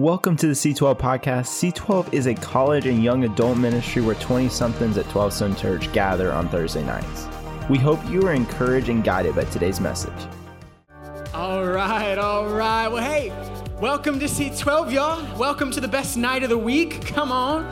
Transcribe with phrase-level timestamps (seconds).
[0.00, 1.72] Welcome to the C12 podcast.
[1.74, 5.92] C12 is a college and young adult ministry where 20 somethings at 12 Stone Church
[5.92, 7.28] gather on Thursday nights.
[7.68, 10.14] We hope you are encouraged and guided by today's message.
[11.34, 12.88] All right, all right.
[12.88, 13.28] Well, hey,
[13.78, 15.38] welcome to C12, y'all.
[15.38, 17.04] Welcome to the best night of the week.
[17.04, 17.70] Come on.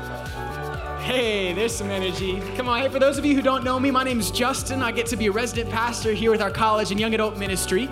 [1.00, 2.42] Hey, there's some energy.
[2.56, 2.82] Come on.
[2.82, 4.82] Hey, for those of you who don't know me, my name is Justin.
[4.82, 7.88] I get to be a resident pastor here with our college and young adult ministry.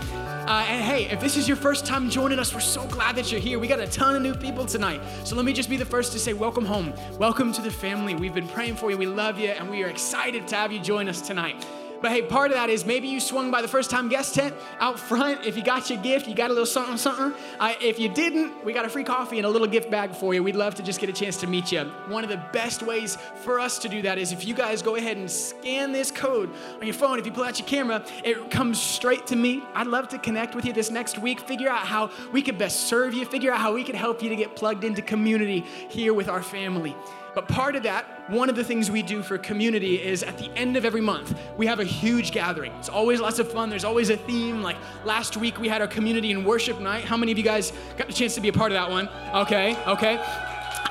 [0.47, 3.33] Uh, and hey, if this is your first time joining us, we're so glad that
[3.33, 3.59] you're here.
[3.59, 5.01] We got a ton of new people tonight.
[5.25, 6.93] So let me just be the first to say, welcome home.
[7.19, 8.15] Welcome to the family.
[8.15, 8.97] We've been praying for you.
[8.97, 11.67] We love you, and we are excited to have you join us tonight.
[12.03, 14.55] But hey, part of that is maybe you swung by the first time guest tent
[14.81, 15.45] out front.
[15.45, 17.33] If you got your gift, you got a little something, something.
[17.59, 20.35] Uh, if you didn't, we got a free coffee and a little gift bag for
[20.35, 20.43] you.
[20.43, 21.85] We'd love to just get a chance to meet you.
[22.09, 24.97] One of the best ways for us to do that is if you guys go
[24.97, 27.19] ahead and scan this code on your phone.
[27.19, 29.63] If you pull out your camera, it comes straight to me.
[29.75, 32.81] I'd love to connect with you this next week, figure out how we could best
[32.89, 36.15] serve you, figure out how we could help you to get plugged into community here
[36.15, 36.95] with our family.
[37.37, 40.51] But part of that, one of the things we do for community is at the
[40.57, 42.73] end of every month, we have a huge gathering.
[42.79, 43.69] It's always lots of fun.
[43.69, 44.63] There's always a theme.
[44.63, 47.05] Like last week, we had our community and worship night.
[47.05, 49.11] How many of you guys got the chance to be a part of that one?
[49.35, 50.17] Okay, okay.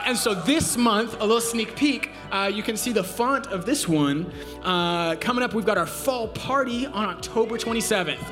[0.05, 3.65] And so this month, a little sneak peek, uh, you can see the font of
[3.65, 4.31] this one.
[4.61, 8.23] Uh, coming up, we've got our fall party on October 27th.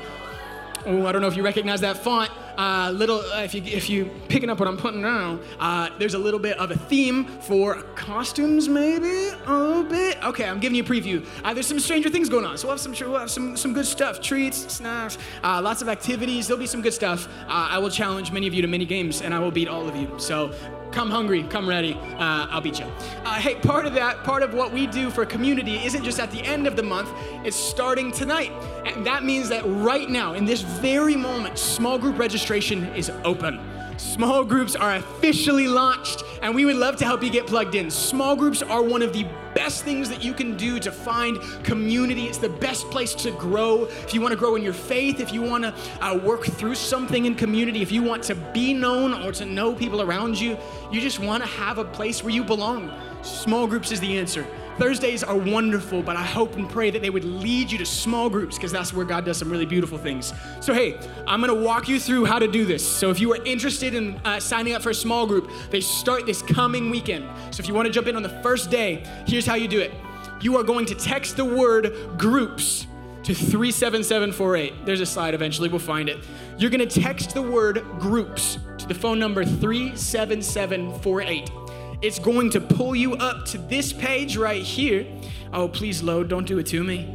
[0.86, 2.30] Oh, I don't know if you recognize that font.
[2.56, 6.14] Uh, little, uh, if you if you picking up what I'm putting down, uh, there's
[6.14, 10.22] a little bit of a theme for costumes, maybe a little bit.
[10.24, 11.26] Okay, I'm giving you a preview.
[11.42, 13.72] Uh, there's some Stranger Things going on, so we'll have some we'll have some some
[13.72, 16.46] good stuff, treats, snacks, uh, lots of activities.
[16.46, 17.28] There'll be some good stuff.
[17.46, 19.88] Uh, I will challenge many of you to mini games, and I will beat all
[19.88, 20.08] of you.
[20.18, 20.52] So
[20.94, 21.94] come hungry, come ready.
[21.94, 22.86] Uh, I'll beat you.
[23.24, 26.30] Uh, hey, part of that, part of what we do for community isn't just at
[26.30, 27.10] the end of the month,
[27.44, 28.52] it's starting tonight.
[28.86, 33.58] And that means that right now, in this very moment, small group registration is open.
[33.96, 37.90] Small groups are officially launched, and we would love to help you get plugged in.
[37.90, 42.24] Small groups are one of the best things that you can do to find community.
[42.24, 43.84] It's the best place to grow.
[43.84, 46.74] If you want to grow in your faith, if you want to uh, work through
[46.74, 50.58] something in community, if you want to be known or to know people around you,
[50.90, 52.92] you just want to have a place where you belong.
[53.22, 54.44] Small groups is the answer.
[54.78, 58.28] Thursdays are wonderful, but I hope and pray that they would lead you to small
[58.28, 60.32] groups because that's where God does some really beautiful things.
[60.60, 62.84] So, hey, I'm gonna walk you through how to do this.
[62.84, 66.26] So, if you are interested in uh, signing up for a small group, they start
[66.26, 67.24] this coming weekend.
[67.52, 69.94] So, if you wanna jump in on the first day, here's how you do it
[70.40, 72.86] you are going to text the word groups
[73.22, 74.84] to 37748.
[74.84, 76.18] There's a slide eventually, we'll find it.
[76.58, 81.63] You're gonna text the word groups to the phone number 37748.
[82.04, 85.06] It's going to pull you up to this page right here.
[85.54, 87.06] Oh, please load, don't do it to me.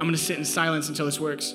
[0.00, 1.54] I'm gonna sit in silence until this works.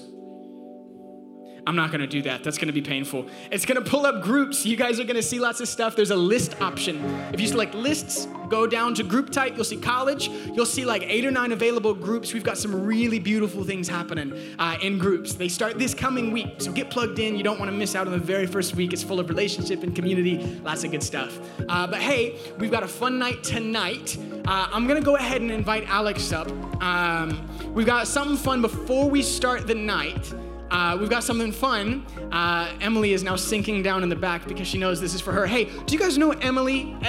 [1.70, 2.44] I'm not gonna do that.
[2.44, 3.28] That's gonna be painful.
[3.52, 4.66] It's gonna pull up groups.
[4.66, 5.96] You guys are gonna see lots of stuff.
[5.96, 6.98] There's a list option.
[7.32, 10.30] If you select lists, go down to group type, you'll see college.
[10.56, 12.34] You'll see like eight or nine available groups.
[12.34, 15.34] We've got some really beautiful things happening uh, in groups.
[15.34, 17.38] They start this coming week, so get plugged in.
[17.38, 18.92] You don't wanna miss out on the very first week.
[18.92, 21.40] It's full of relationship and community, lots of good stuff.
[21.70, 24.18] Uh, but hey, we've got a fun night tonight.
[24.48, 26.50] Uh, I'm gonna go ahead and invite Alex up.
[26.82, 30.34] Um, we've got something fun before we start the night.
[30.72, 32.06] Uh, we've got something fun.
[32.32, 35.32] Uh, Emily is now sinking down in the back because she knows this is for
[35.32, 35.48] her.
[35.48, 36.96] Hey, do you guys know Emily?
[37.02, 37.08] Uh,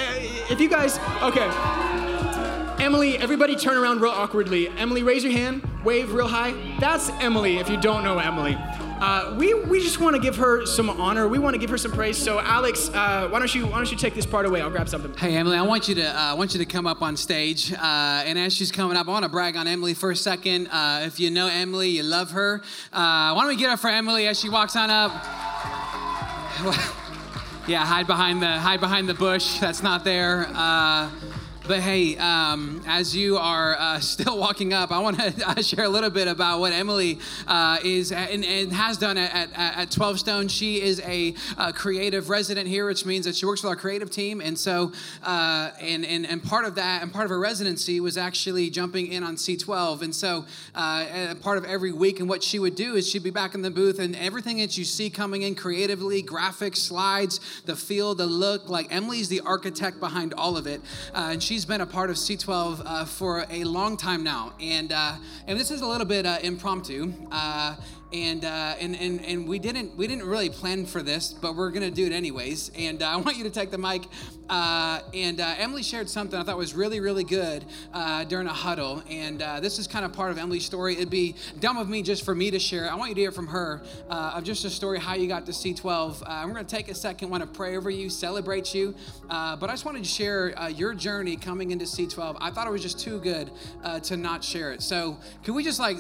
[0.50, 1.50] if you guys, okay.
[2.82, 4.68] Emily, everybody turn around real awkwardly.
[4.70, 6.54] Emily, raise your hand, wave real high.
[6.78, 8.56] That's Emily if you don't know Emily.
[9.00, 11.26] Uh, we, we just want to give her some honor.
[11.26, 12.18] We want to give her some praise.
[12.18, 14.60] So, Alex, uh, why don't you why don't you take this part away?
[14.60, 15.14] I'll grab something.
[15.14, 17.72] Hey Emily, I want you to uh, I want you to come up on stage.
[17.72, 20.66] Uh, and as she's coming up, I want to brag on Emily for a second.
[20.66, 22.60] Uh, if you know Emily, you love her.
[22.92, 25.12] Uh, why don't we get up for Emily as she walks on up?
[27.66, 29.60] yeah, hide behind the hide behind the bush.
[29.60, 30.46] That's not there.
[31.70, 35.84] Uh, but hey, um, as you are uh, still walking up, I want to share
[35.84, 39.90] a little bit about what Emily uh, is and, and, has done at, at, at,
[39.92, 40.48] 12 Stone.
[40.48, 44.10] She is a, a, creative resident here, which means that she works with our creative
[44.10, 44.40] team.
[44.40, 48.18] And so, uh, and, and, and part of that, and part of her residency was
[48.18, 50.02] actually jumping in on C12.
[50.02, 53.30] And so, uh, part of every week, and what she would do is she'd be
[53.30, 57.76] back in the booth, and everything that you see coming in creatively, graphics, slides, the
[57.76, 60.80] feel, the look, like Emily's the architect behind all of it.
[61.14, 64.92] Uh, and she's been a part of C12 uh, for a long time now, and
[64.92, 65.16] uh,
[65.46, 67.12] and this is a little bit uh, impromptu.
[67.30, 67.76] Uh,
[68.12, 71.70] and uh, and and and we didn't we didn't really plan for this, but we're
[71.70, 72.70] gonna do it anyways.
[72.76, 74.02] And I want you to take the mic.
[74.50, 77.64] Uh, and uh, Emily shared something I thought was really really good
[77.94, 80.94] uh, during a huddle, and uh, this is kind of part of Emily's story.
[80.94, 82.86] It'd be dumb of me just for me to share.
[82.86, 82.88] it.
[82.88, 85.52] I want you to hear from her of just a story how you got to
[85.52, 86.20] C12.
[86.46, 88.94] we're gonna take a second, want to pray over you, celebrate you,
[89.28, 92.36] but I just wanted to share your journey coming into C12.
[92.40, 93.50] I thought it was just too good
[94.02, 94.82] to not share it.
[94.82, 95.96] So can we just like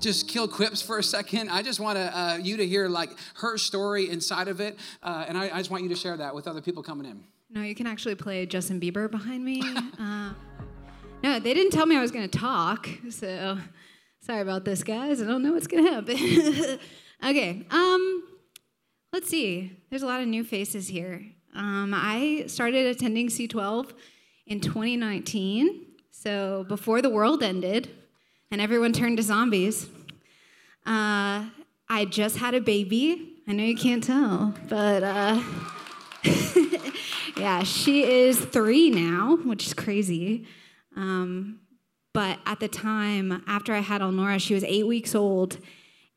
[0.00, 1.50] just kill quips for a second?
[1.50, 5.24] I just want to, uh, you to hear like her story inside of it, uh,
[5.28, 7.22] and I, I, just want you to share that with other people coming in.
[7.54, 9.62] No, you can actually play Justin Bieber behind me.
[10.00, 10.32] uh,
[11.22, 13.58] no, they didn't tell me I was going to talk, so
[14.20, 15.20] sorry about this, guys.
[15.20, 16.78] I don't know what's going to happen.
[17.30, 18.22] okay, um,
[19.12, 19.78] let's see.
[19.90, 21.26] There's a lot of new faces here.
[21.54, 23.90] Um, I started attending C12
[24.46, 27.90] in 2019, so before the world ended
[28.50, 29.90] and everyone turned to zombies.
[30.86, 31.44] Uh,
[31.86, 33.42] I just had a baby.
[33.46, 35.42] I know you can't tell, but uh,
[37.36, 40.46] yeah, she is three now, which is crazy.
[40.96, 41.60] Um,
[42.12, 45.58] but at the time, after I had Elnora, she was eight weeks old,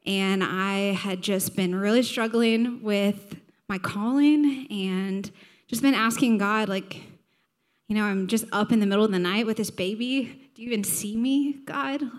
[0.06, 3.38] and I had just been really struggling with
[3.70, 5.32] my calling and
[5.68, 7.02] just been asking God, like,
[7.88, 10.50] you know, I'm just up in the middle of the night with this baby.
[10.54, 12.00] Do you even see me, God?
[12.00, 12.10] Do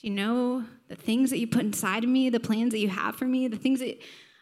[0.00, 3.16] you know the things that you put inside of me, the plans that you have
[3.16, 3.98] for me, the things that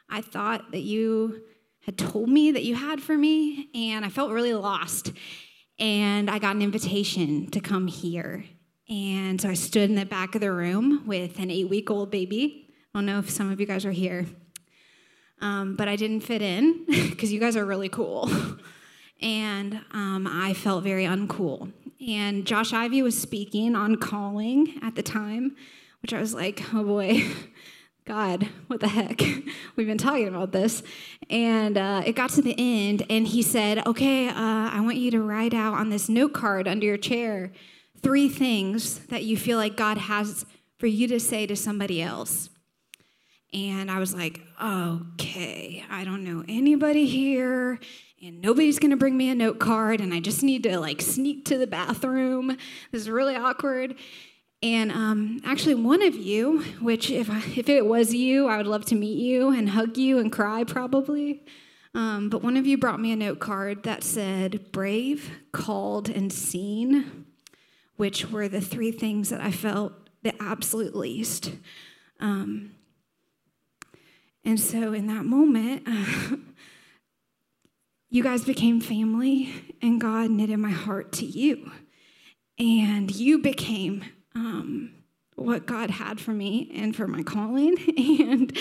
[0.09, 1.43] I thought that you
[1.85, 3.69] had told me that you had for me.
[3.75, 5.13] And I felt really lost.
[5.79, 8.45] And I got an invitation to come here.
[8.89, 12.11] And so I stood in the back of the room with an eight week old
[12.11, 12.69] baby.
[12.95, 14.27] I don't know if some of you guys are here.
[15.41, 18.31] Um, but I didn't fit in because you guys are really cool.
[19.21, 21.73] and um, I felt very uncool.
[22.07, 25.57] And Josh Ivy was speaking on calling at the time
[26.03, 27.25] which I was like, oh boy,
[28.05, 29.21] God, what the heck?
[29.77, 30.83] We've been talking about this.
[31.31, 35.11] And uh, it got to the end, and he said, okay, uh, I want you
[35.13, 37.53] to write out on this note card under your chair
[38.03, 40.45] three things that you feel like God has
[40.79, 42.51] for you to say to somebody else.
[43.53, 47.79] And I was like, okay, I don't know anybody here,
[48.23, 51.45] and nobody's gonna bring me a note card, and I just need to like sneak
[51.47, 52.57] to the bathroom.
[52.91, 53.95] This is really awkward.
[54.63, 58.67] And um, actually, one of you, which if, I, if it was you, I would
[58.67, 61.43] love to meet you and hug you and cry probably.
[61.95, 66.33] Um, but one of you brought me a note card that said brave, called, and
[66.33, 67.27] seen,
[67.97, 69.93] which were the three things that I felt
[70.23, 71.53] the absolute least.
[72.21, 72.77] Um,
[74.45, 75.87] and so in that moment,
[78.11, 81.73] you guys became family, and God knitted my heart to you.
[82.59, 84.95] And you became um,
[85.35, 87.77] what God had for me and for my calling.
[88.23, 88.57] And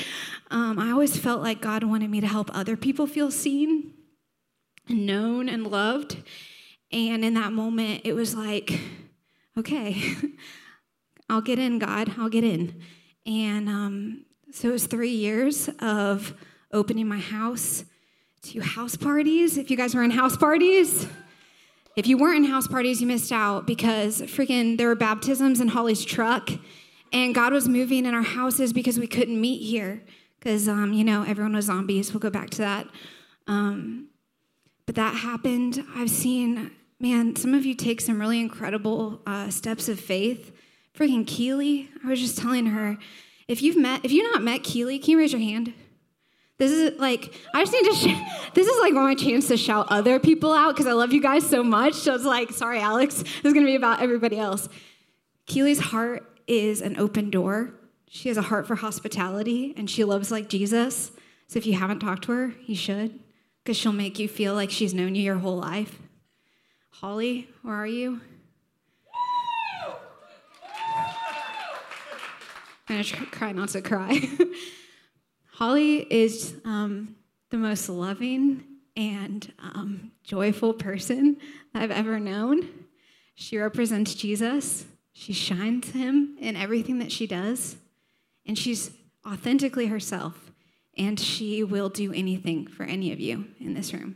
[0.49, 3.93] um, I always felt like God wanted me to help other people feel seen
[4.87, 6.17] and known and loved.
[6.91, 8.79] And in that moment, it was like,
[9.57, 10.15] okay,
[11.29, 12.81] I'll get in, God, I'll get in.
[13.25, 16.33] And um, so it was three years of
[16.73, 17.85] opening my house
[18.43, 19.57] to house parties.
[19.57, 21.07] If you guys were in house parties,
[21.95, 25.69] if you weren't in house parties, you missed out because freaking there were baptisms in
[25.69, 26.49] Holly's truck,
[27.11, 30.01] and God was moving in our houses because we couldn't meet here
[30.39, 32.13] because um, you know everyone was zombies.
[32.13, 32.87] We'll go back to that.
[33.47, 34.07] Um,
[34.85, 35.83] but that happened.
[35.95, 40.51] I've seen, man, some of you take some really incredible uh, steps of faith.
[40.97, 42.97] Freaking Keely, I was just telling her,
[43.47, 45.73] if you've met, if you've not met Keely, can you raise your hand?
[46.61, 49.87] This is like, I just need to, sh- this is like my chance to shout
[49.89, 51.95] other people out because I love you guys so much.
[51.95, 54.69] So it's like, sorry, Alex, this is gonna be about everybody else.
[55.47, 57.73] Keely's heart is an open door.
[58.09, 61.11] She has a heart for hospitality and she loves like Jesus.
[61.47, 63.19] So if you haven't talked to her, you should
[63.63, 65.97] because she'll make you feel like she's known you your whole life.
[66.91, 68.21] Holly, where are you?
[72.87, 74.29] I'm gonna try not to cry.
[75.53, 77.15] Holly is um,
[77.49, 78.63] the most loving
[78.95, 81.37] and um, joyful person
[81.73, 82.67] I've ever known.
[83.35, 84.85] She represents Jesus.
[85.13, 87.75] She shines him in everything that she does.
[88.45, 88.91] And she's
[89.27, 90.51] authentically herself.
[90.97, 94.15] And she will do anything for any of you in this room.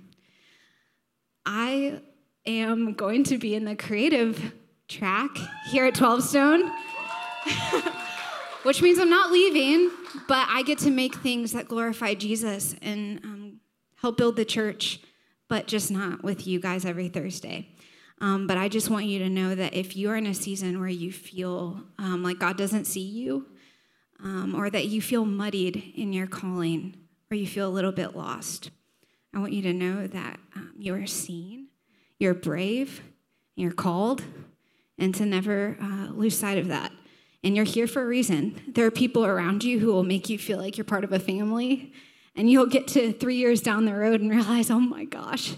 [1.45, 2.01] I
[2.45, 4.53] am going to be in the creative
[4.87, 5.29] track
[5.69, 6.71] here at 12 Stone,
[8.65, 9.91] which means I'm not leaving
[10.27, 13.59] but I get to make things that glorify Jesus and um,
[13.97, 14.99] help build the church,
[15.47, 17.69] but just not with you guys every Thursday.
[18.21, 20.89] Um, but I just want you to know that if you're in a season where
[20.89, 23.47] you feel um, like God doesn't see you,
[24.23, 26.95] um, or that you feel muddied in your calling,
[27.29, 28.71] or you feel a little bit lost,
[29.33, 31.67] I want you to know that um, you are seen,
[32.19, 33.01] you're brave,
[33.57, 34.23] you're called,
[34.97, 36.93] and to never uh, lose sight of that.
[37.45, 38.59] And you're here for a reason.
[38.67, 41.19] There are people around you who will make you feel like you're part of a
[41.19, 41.93] family,
[42.35, 45.53] and you'll get to three years down the road and realize, oh my gosh,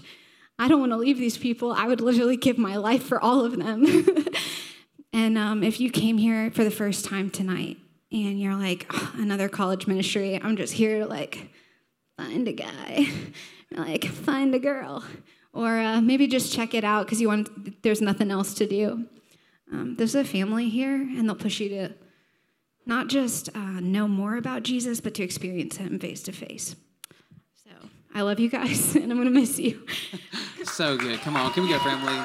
[0.58, 1.72] I don't want to leave these people.
[1.72, 3.86] I would literally give my life for all of them.
[5.14, 7.78] and um, if you came here for the first time tonight
[8.12, 11.48] and you're like, oh, another college ministry, I'm just here to like
[12.18, 13.06] find a guy,
[13.74, 15.04] like find a girl,
[15.54, 17.82] or uh, maybe just check it out because you want.
[17.82, 19.06] There's nothing else to do.
[19.72, 21.94] Um, there's a family here, and they'll push you to
[22.86, 26.74] not just uh, know more about Jesus, but to experience Him face to face.
[27.54, 27.70] So
[28.14, 29.86] I love you guys, and I'm gonna miss you.
[30.64, 31.20] so good.
[31.20, 32.18] Come on, can we go, family?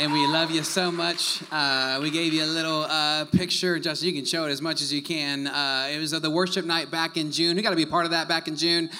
[0.00, 1.42] And we love you so much.
[1.50, 3.80] Uh, we gave you a little uh, picture.
[3.80, 5.48] Justin, you can show it as much as you can.
[5.48, 7.56] Uh, it was the worship night back in June.
[7.56, 8.90] We got to be part of that back in June.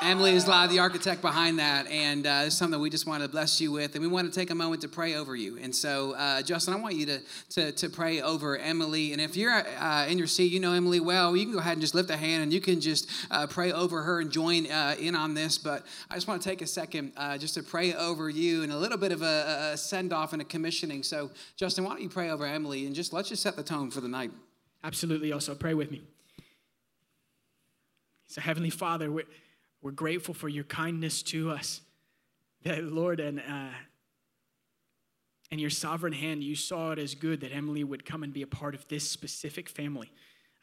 [0.00, 3.60] Emily is the architect behind that, and uh, it's something we just want to bless
[3.60, 5.58] you with, and we want to take a moment to pray over you.
[5.58, 9.12] And so, uh, Justin, I want you to, to, to pray over Emily.
[9.12, 11.72] And if you're uh, in your seat, you know Emily well, you can go ahead
[11.72, 14.70] and just lift a hand, and you can just uh, pray over her and join
[14.70, 15.58] uh, in on this.
[15.58, 18.72] But I just want to take a second uh, just to pray over you and
[18.72, 21.02] a little bit of a, a send off and a commissioning.
[21.02, 23.90] So, Justin, why don't you pray over Emily and just let's just set the tone
[23.90, 24.30] for the night.
[24.84, 25.32] Absolutely.
[25.32, 26.02] Also, pray with me.
[28.28, 29.24] So, Heavenly Father, we're
[29.82, 31.80] we're grateful for your kindness to us.
[32.64, 33.74] That, Lord, and, uh,
[35.50, 38.42] and your sovereign hand, you saw it as good that Emily would come and be
[38.42, 40.10] a part of this specific family.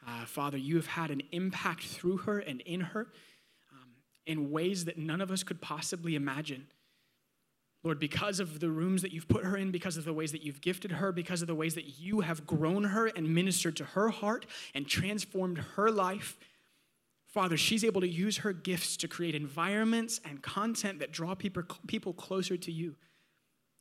[0.06, 3.08] Uh, Father, you have had an impact through her and in her
[3.72, 3.88] um,
[4.26, 6.66] in ways that none of us could possibly imagine.
[7.82, 10.42] Lord, because of the rooms that you've put her in, because of the ways that
[10.42, 13.84] you've gifted her, because of the ways that you have grown her and ministered to
[13.84, 14.44] her heart
[14.74, 16.36] and transformed her life,
[17.36, 21.62] Father, she's able to use her gifts to create environments and content that draw people,
[21.86, 22.96] people closer to you.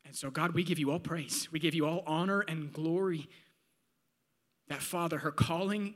[0.04, 1.48] And so, God, we give you all praise.
[1.54, 3.30] We give you all honor and glory.
[4.68, 5.94] That, Father, her calling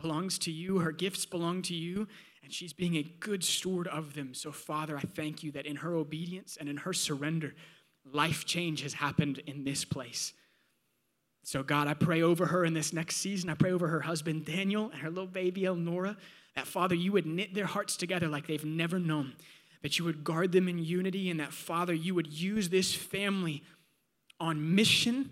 [0.00, 2.08] belongs to you, her gifts belong to you,
[2.42, 4.32] and she's being a good steward of them.
[4.32, 7.54] So, Father, I thank you that in her obedience and in her surrender,
[8.10, 10.32] life change has happened in this place.
[11.44, 13.50] So, God, I pray over her in this next season.
[13.50, 16.16] I pray over her husband, Daniel, and her little baby, Elnora.
[16.56, 19.34] That, Father, you would knit their hearts together like they've never known,
[19.82, 23.62] that you would guard them in unity, and that, Father, you would use this family
[24.40, 25.30] on mission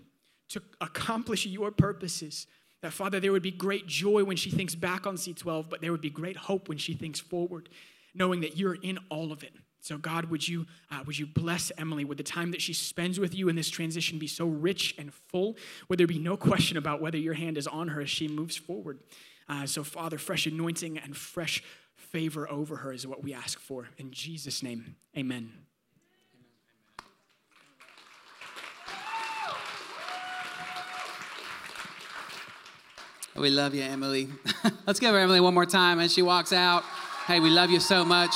[0.49, 2.45] to accomplish your purposes.
[2.81, 5.91] That, Father, there would be great joy when she thinks back on C12, but there
[5.91, 7.69] would be great hope when she thinks forward,
[8.13, 9.53] knowing that you're in all of it.
[9.79, 12.05] So, God, would you, uh, would you bless Emily?
[12.05, 15.13] Would the time that she spends with you in this transition be so rich and
[15.13, 15.57] full?
[15.89, 18.55] Would there be no question about whether your hand is on her as she moves
[18.55, 18.99] forward?
[19.47, 21.63] Uh, so, Father, fresh anointing and fresh
[21.95, 23.89] favor over her is what we ask for.
[23.97, 25.51] In Jesus' name, amen.
[33.35, 34.29] We love you, Emily.
[34.87, 36.83] Let's give her Emily one more time as she walks out.
[37.27, 38.33] Hey, we love you so much.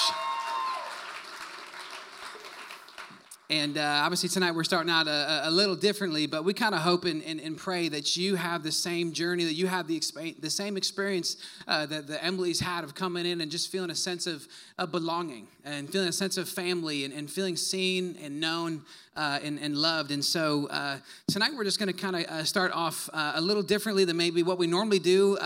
[3.52, 6.82] And uh, obviously, tonight we're starting out a, a little differently, but we kind of
[6.82, 10.00] hope and, and, and, pray that you have the same journey, that you have the,
[10.40, 11.36] the same experience
[11.68, 14.92] uh, that the Emily's had of coming in and just feeling a sense of, of
[14.92, 18.84] belonging and feeling a sense of family and, and feeling seen and known
[19.16, 20.12] uh, and, and, loved.
[20.12, 23.42] And so uh, tonight we're just going to kind of uh, start off uh, a
[23.42, 25.40] little differently than maybe what we normally do.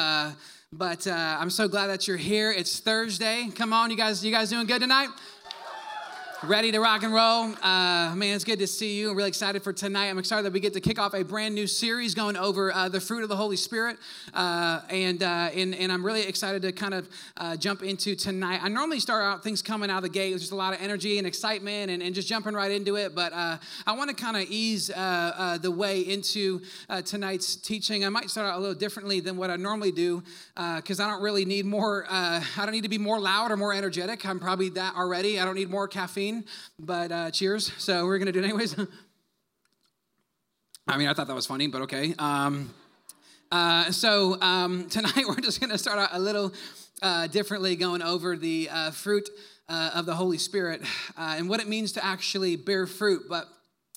[0.74, 2.52] but I'm so glad that you're here.
[2.52, 3.48] It's Thursday.
[3.56, 5.08] Come on, you guys, you guys doing good tonight?
[6.46, 7.54] Ready to rock and roll.
[7.62, 9.10] Uh, man, it's good to see you.
[9.10, 10.10] I'm really excited for tonight.
[10.10, 12.90] I'm excited that we get to kick off a brand new series going over uh,
[12.90, 13.98] the fruit of the Holy Spirit.
[14.34, 17.08] Uh, and, uh, and, and I'm really excited to kind of
[17.38, 18.60] uh, jump into tonight.
[18.62, 20.82] I normally start out things coming out of the gate with just a lot of
[20.82, 23.16] energy and excitement and, and just jumping right into it.
[23.16, 23.58] But uh,
[23.88, 26.62] I want to kind of ease the way into
[27.06, 28.04] tonight's teaching.
[28.04, 30.22] I might start out a little differently than what I normally do
[30.56, 33.74] because I don't really need more, I don't need to be more loud or more
[33.74, 34.26] energetic.
[34.26, 35.40] I'm probably that already.
[35.40, 36.33] I don't need more caffeine
[36.80, 37.72] but uh, cheers.
[37.78, 38.76] So we're going to do it anyways.
[40.88, 42.14] I mean, I thought that was funny, but okay.
[42.20, 42.74] Um,
[43.52, 46.54] uh, so um, tonight we're just going to start out a little
[47.02, 49.30] uh, differently, going over the uh, fruit
[49.70, 50.82] uh, of the Holy Spirit
[51.18, 53.24] uh, and what it means to actually bear fruit.
[53.30, 53.48] But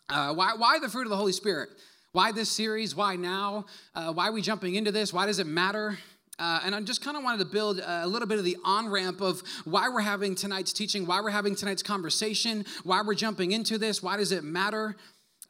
[0.09, 1.71] why, why the fruit of the Holy Spirit?
[2.13, 2.95] Why this series?
[2.95, 3.67] Why now?
[3.95, 5.13] why are we jumping into this?
[5.13, 5.99] Why does it matter?
[6.39, 8.89] Uh, and I just kind of wanted to build a little bit of the on
[8.89, 13.53] ramp of why we're having tonight's teaching, why we're having tonight's conversation, why we're jumping
[13.53, 14.97] into this, why does it matter?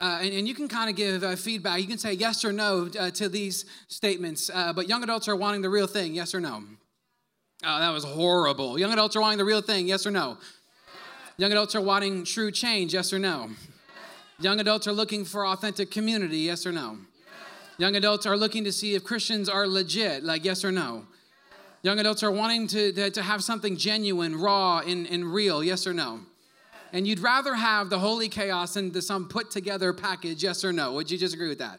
[0.00, 1.81] Uh, and, and, you can kind of give uh, feedback.
[1.81, 4.50] You can say yes or no uh, to these statements.
[4.52, 6.62] Uh, but young adults are wanting the real thing, yes or no?
[7.64, 8.78] Oh, that was horrible.
[8.78, 10.37] Young adults are wanting the real thing, yes or no?
[11.38, 13.50] Young adults are wanting true change, yes or no?
[14.38, 16.99] Young adults are looking for authentic community, yes or no?
[17.78, 21.06] Young adults are looking to see if Christians are legit, like yes or no?
[21.83, 25.87] Young adults are wanting to, to, to have something genuine, raw, and, and real, yes
[25.87, 26.21] or no?
[26.92, 30.95] And you'd rather have the holy chaos the, some put together package, yes or no?
[30.95, 31.78] Would you disagree with that?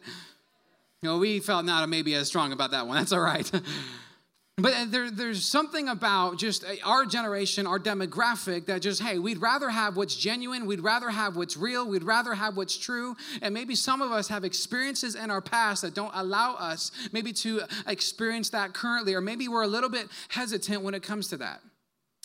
[1.02, 2.96] You know, we felt not maybe as strong about that one.
[2.96, 3.50] That's all right.
[4.60, 9.20] But uh, there, there's something about just uh, our generation, our demographic, that just, hey,
[9.20, 13.16] we'd rather have what's genuine, we'd rather have what's real, we'd rather have what's true.
[13.40, 17.32] And maybe some of us have experiences in our past that don't allow us maybe
[17.34, 21.36] to experience that currently, or maybe we're a little bit hesitant when it comes to
[21.36, 21.60] that.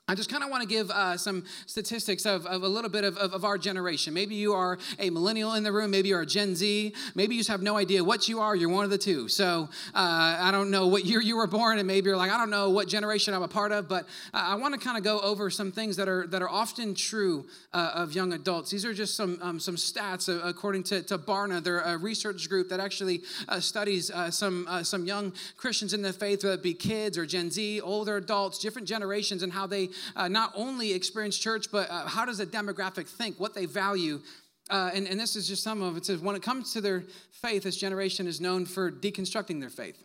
[0.10, 3.06] I just kind of want to give uh, some statistics of, of, a little bit
[3.06, 4.14] of, of, of, our generation.
[4.14, 5.92] Maybe you are a millennial in the room.
[5.92, 6.94] Maybe you're a Gen Z.
[7.16, 8.54] Maybe you just have no idea what you are.
[8.54, 9.30] You're one of the two.
[9.30, 12.38] So uh, I don't know what year you were born, and maybe you're like, I
[12.38, 13.88] don't know what generation I'm a part of.
[13.88, 16.96] But I want to kind of go over some things that are that are often
[16.96, 18.72] true uh, of young adults.
[18.72, 21.64] These are just some um, some stats uh, according to, to Barna.
[21.64, 26.12] They're a research group that actually uh, studies uh, some some young Christians in the
[26.12, 29.92] faith, whether it be kids or Gen Z, older adults, different generations, and how they
[30.16, 34.22] uh, not only experience church, but uh, how does a demographic think, what they value.
[34.70, 36.00] Uh, and, and this is just some of it.
[36.00, 39.70] It says, when it comes to their faith, this generation is known for deconstructing their
[39.70, 40.02] faith,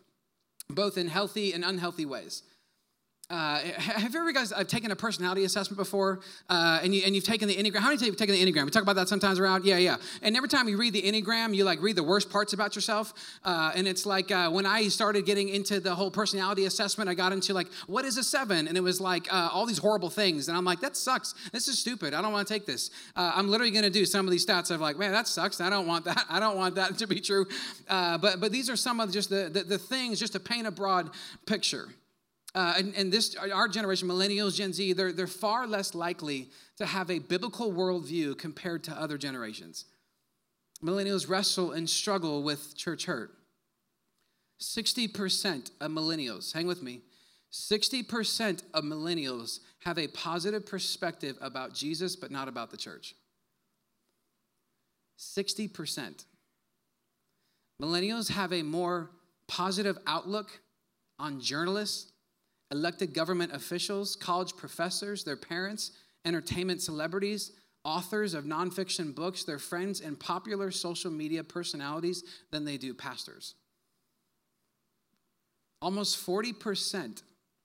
[0.69, 2.43] both in healthy and unhealthy ways.
[3.29, 6.19] Uh, have you ever guys uh, taken a personality assessment before?
[6.49, 7.77] Uh, and, you, and you've taken the Enneagram.
[7.77, 8.65] How many of you have taken the Enneagram?
[8.65, 9.65] We talk about that sometimes around.
[9.65, 9.97] Yeah, yeah.
[10.23, 13.13] And every time you read the Enneagram, you like read the worst parts about yourself.
[13.45, 17.13] Uh, and it's like uh, when I started getting into the whole personality assessment, I
[17.13, 18.67] got into like, what is a seven?
[18.67, 20.47] And it was like uh, all these horrible things.
[20.47, 21.35] And I'm like, that sucks.
[21.51, 22.15] This is stupid.
[22.15, 22.89] I don't want to take this.
[23.15, 25.61] I'm literally going to do some of these stats of like, man, that sucks.
[25.61, 26.25] I don't want that.
[26.31, 27.45] I don't want that to be true.
[27.87, 30.71] but but these are some of just the, the, the things just to paint a
[30.71, 31.11] broad
[31.45, 31.89] picture.
[32.55, 36.85] Uh, and, and, this our generation millennials gen z they're, they're far less likely to
[36.85, 39.85] have a biblical worldview compared to other generations.
[40.83, 43.31] Millennials wrestle and struggle with church hurt.
[44.59, 47.01] 60% of millennials hang with me
[47.51, 53.13] 60% of millennials have a positive perspective about jesus but not about the church.
[55.19, 56.25] 60%
[57.81, 59.11] millennials have a more
[59.47, 60.61] positive outlook
[61.19, 62.11] on journalists
[62.71, 65.91] elected government officials, college professors, their parents,
[66.25, 67.51] entertainment celebrities,
[67.83, 73.55] authors of nonfiction books, their friends, and popular social media personalities than they do pastors.
[75.81, 77.23] Almost 40%,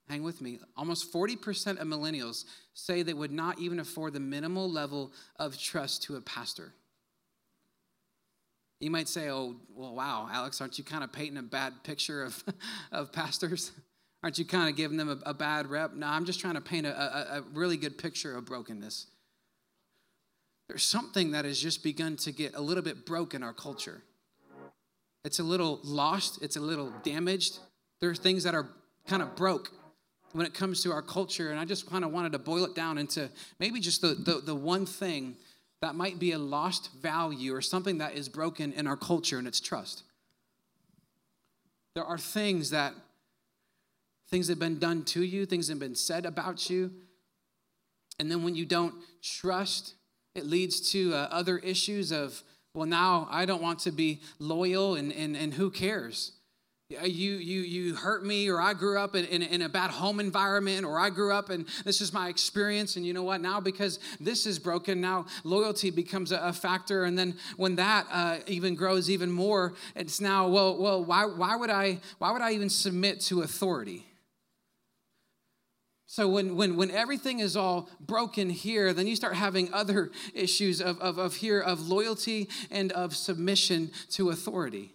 [0.08, 4.70] hang with me, almost 40% of millennials say they would not even afford the minimal
[4.70, 6.72] level of trust to a pastor.
[8.80, 12.22] You might say, oh, well, wow, Alex, aren't you kind of painting a bad picture
[12.22, 12.44] of,
[12.92, 13.72] of pastors?
[14.24, 15.92] Aren't you kind of giving them a, a bad rep?
[15.92, 19.08] No, I'm just trying to paint a, a, a really good picture of brokenness.
[20.66, 24.00] There's something that has just begun to get a little bit broken in our culture.
[25.26, 27.58] It's a little lost, it's a little damaged.
[28.00, 28.70] There are things that are
[29.06, 29.70] kind of broke
[30.32, 31.50] when it comes to our culture.
[31.50, 33.28] And I just kind of wanted to boil it down into
[33.60, 35.36] maybe just the, the, the, one thing
[35.82, 39.46] that might be a lost value or something that is broken in our culture, and
[39.46, 40.02] it's trust.
[41.94, 42.94] There are things that
[44.30, 46.90] Things that have been done to you, things that have been said about you.
[48.18, 49.94] And then when you don't trust,
[50.34, 52.42] it leads to uh, other issues of,
[52.74, 56.32] well, now I don't want to be loyal and, and, and who cares?
[56.90, 60.20] You, you, you hurt me, or I grew up in, in, in, a bad home
[60.20, 62.96] environment, or I grew up and this is my experience.
[62.96, 63.40] And you know what?
[63.40, 67.04] Now, because this is broken, now loyalty becomes a, a factor.
[67.04, 71.56] And then when that uh, even grows even more, it's now, well, well why, why,
[71.56, 74.04] would I, why would I even submit to authority?
[76.14, 80.80] So when, when, when everything is all broken here, then you start having other issues
[80.80, 84.94] of, of, of here of loyalty and of submission to authority.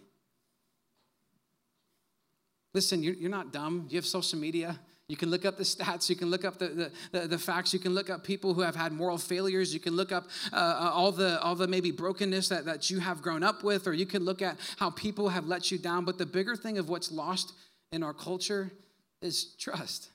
[2.72, 3.86] Listen, you're, you're not dumb.
[3.90, 4.80] You have social media.
[5.08, 6.08] You can look up the stats.
[6.08, 7.74] You can look up the, the, the, facts.
[7.74, 9.74] You can look up people who have had moral failures.
[9.74, 12.98] You can look up uh, uh, all, the, all the maybe brokenness that, that you
[12.98, 16.06] have grown up with, or you can look at how people have let you down.
[16.06, 17.52] But the bigger thing of what's lost
[17.92, 18.72] in our culture
[19.20, 20.12] is trust.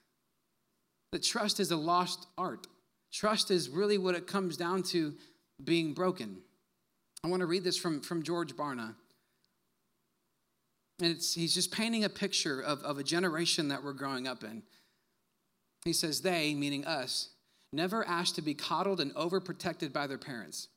[1.15, 2.67] That trust is a lost art.
[3.09, 5.13] Trust is really what it comes down to
[5.63, 6.39] being broken.
[7.23, 8.95] I want to read this from, from George Barna.
[11.01, 14.61] And he's just painting a picture of, of a generation that we're growing up in.
[15.85, 17.29] He says, They, meaning us,
[17.71, 20.67] never asked to be coddled and overprotected by their parents.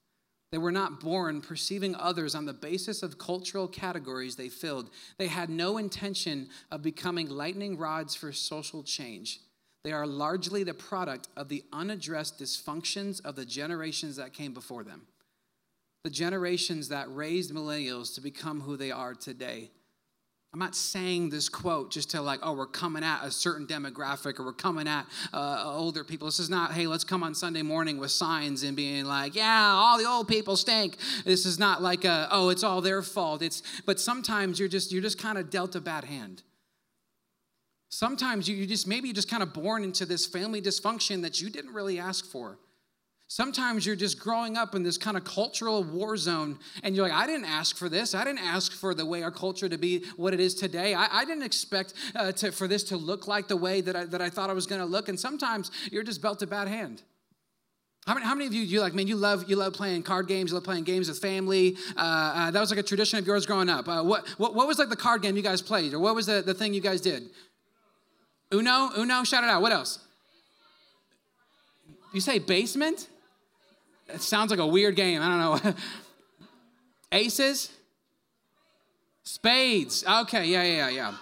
[0.53, 4.91] They were not born perceiving others on the basis of cultural categories they filled.
[5.19, 9.41] They had no intention of becoming lightning rods for social change.
[9.85, 14.85] They are largely the product of the unaddressed dysfunctions of the generations that came before
[14.85, 15.03] them.
[16.05, 19.71] The generations that raised millennials to become who they are today.
[20.53, 24.41] I'm not saying this quote just to like, oh, we're coming at a certain demographic
[24.41, 26.27] or we're coming at uh, older people.
[26.27, 29.73] This is not, hey, let's come on Sunday morning with signs and being like, yeah,
[29.75, 30.97] all the old people stink.
[31.27, 33.43] This is not like a, oh, it's all their fault.
[33.43, 36.43] It's, but sometimes you're just, you're just kind of dealt a bad hand.
[37.89, 41.51] Sometimes you, just, maybe you're just kind of born into this family dysfunction that you
[41.51, 42.59] didn't really ask for.
[43.31, 47.17] Sometimes you're just growing up in this kind of cultural war zone, and you're like,
[47.17, 48.15] I didn't ask for this.
[48.15, 50.95] I didn't ask for the way our culture to be what it is today.
[50.95, 54.05] I, I didn't expect uh, to, for this to look like the way that I,
[54.07, 55.11] that I thought I was going to look.
[55.11, 57.03] And sometimes you're just dealt a bad hand.
[58.07, 60.29] How many, how many of you, you like, man, you love, you love playing card
[60.29, 61.77] games, you love playing games with family?
[61.95, 63.87] Uh, uh, that was like a tradition of yours growing up.
[63.87, 66.25] Uh, what, what, what was like the card game you guys played, or what was
[66.25, 67.25] the, the thing you guys did?
[68.53, 68.91] Uno?
[68.97, 69.25] Uno?
[69.25, 69.63] Shout it out.
[69.63, 69.99] What else?
[72.13, 73.09] You say basement?
[74.09, 75.21] It sounds like a weird game.
[75.21, 75.75] I don't know.
[77.13, 77.71] Aces?
[79.23, 80.05] Spades.
[80.07, 81.15] Okay, yeah, yeah, yeah.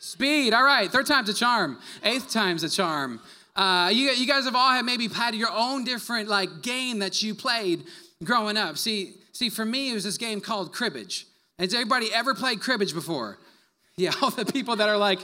[0.00, 0.52] Speed.
[0.52, 1.78] All right, third time's a charm.
[2.02, 3.20] Eighth time's a charm.
[3.54, 7.22] Uh, you, you guys have all had maybe had your own different like game that
[7.22, 7.84] you played
[8.24, 8.78] growing up.
[8.78, 11.26] See, see, for me, it was this game called cribbage.
[11.58, 13.38] Has everybody ever played cribbage before?
[13.94, 15.18] Yeah, all the people that are like,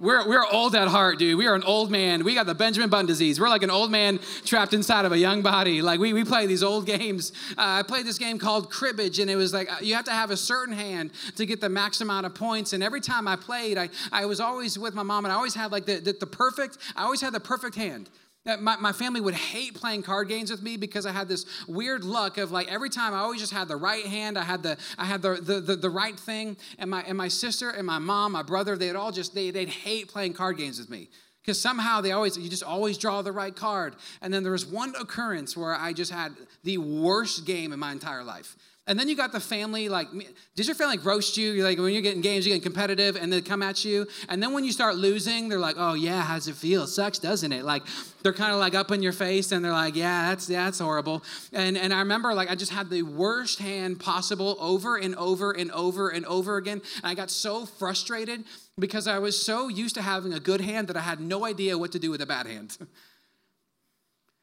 [0.00, 1.38] we're, we're old at heart, dude.
[1.38, 2.24] We are an old man.
[2.24, 3.40] We got the Benjamin Button disease.
[3.40, 5.82] We're like an old man trapped inside of a young body.
[5.82, 7.32] Like we, we play these old games.
[7.50, 10.12] Uh, I played this game called cribbage, and it was like uh, you have to
[10.12, 12.72] have a certain hand to get the max amount of points.
[12.72, 15.54] And every time I played, I, I was always with my mom, and I always
[15.54, 18.10] had like the, the, the perfect, I always had the perfect hand.
[18.46, 22.04] My, my family would hate playing card games with me because I had this weird
[22.04, 24.76] luck of like every time I always just had the right hand, I had the
[24.96, 27.98] I had the the, the, the right thing, and my and my sister and my
[27.98, 31.08] mom, my brother, they'd all just they, they'd hate playing card games with me.
[31.42, 33.96] Because somehow they always you just always draw the right card.
[34.20, 36.32] And then there was one occurrence where i just had
[36.62, 38.56] the worst game in my entire life
[38.86, 40.08] and then you got the family, like,
[40.54, 41.50] does your family roast you?
[41.50, 44.06] You're like, when you're getting games, you're getting competitive, and they come at you.
[44.28, 46.86] And then when you start losing, they're like, oh, yeah, how's it feel?
[46.86, 47.64] Sucks, doesn't it?
[47.64, 47.82] Like,
[48.22, 51.24] they're kind of like up in your face, and they're like, yeah, that's, that's horrible.
[51.52, 55.50] And, and I remember, like, I just had the worst hand possible over and over
[55.50, 56.80] and over and over again.
[57.02, 58.44] And I got so frustrated
[58.78, 61.76] because I was so used to having a good hand that I had no idea
[61.76, 62.78] what to do with a bad hand.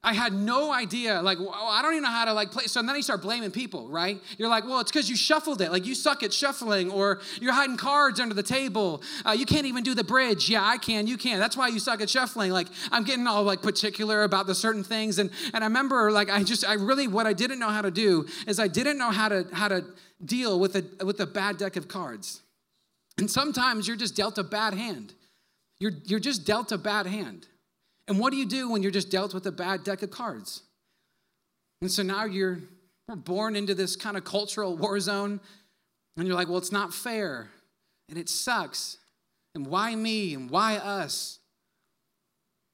[0.06, 1.22] I had no idea.
[1.22, 2.66] Like, I don't even know how to like play.
[2.66, 4.20] So then you start blaming people, right?
[4.38, 5.72] You're like, well, it's because you shuffled it.
[5.72, 9.02] Like, you suck at shuffling, or you're hiding cards under the table.
[9.26, 10.50] Uh, you can't even do the bridge.
[10.50, 11.08] Yeah, I can.
[11.08, 11.40] You can.
[11.40, 12.52] That's why you suck at shuffling.
[12.52, 15.20] Like, I'm getting all like particular about the certain things.
[15.20, 17.92] And and I remember, like, I just, I really, what I didn't know how to
[17.92, 19.86] do is I didn't know how to how to
[20.24, 22.42] deal with a with a bad deck of cards.
[23.18, 25.14] And sometimes you're just dealt a bad hand.
[25.80, 27.48] You're you're just dealt a bad hand.
[28.08, 30.64] And what do you do when you're just dealt with a bad deck of cards?
[31.82, 32.60] And so now you're
[33.08, 35.40] born into this kind of cultural war zone,
[36.18, 37.50] and you're like, well, it's not fair,
[38.10, 38.98] and it sucks,
[39.56, 41.40] and why me, and why us?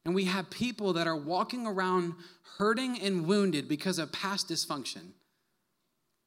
[0.05, 2.15] And we have people that are walking around
[2.57, 5.11] hurting and wounded because of past dysfunction.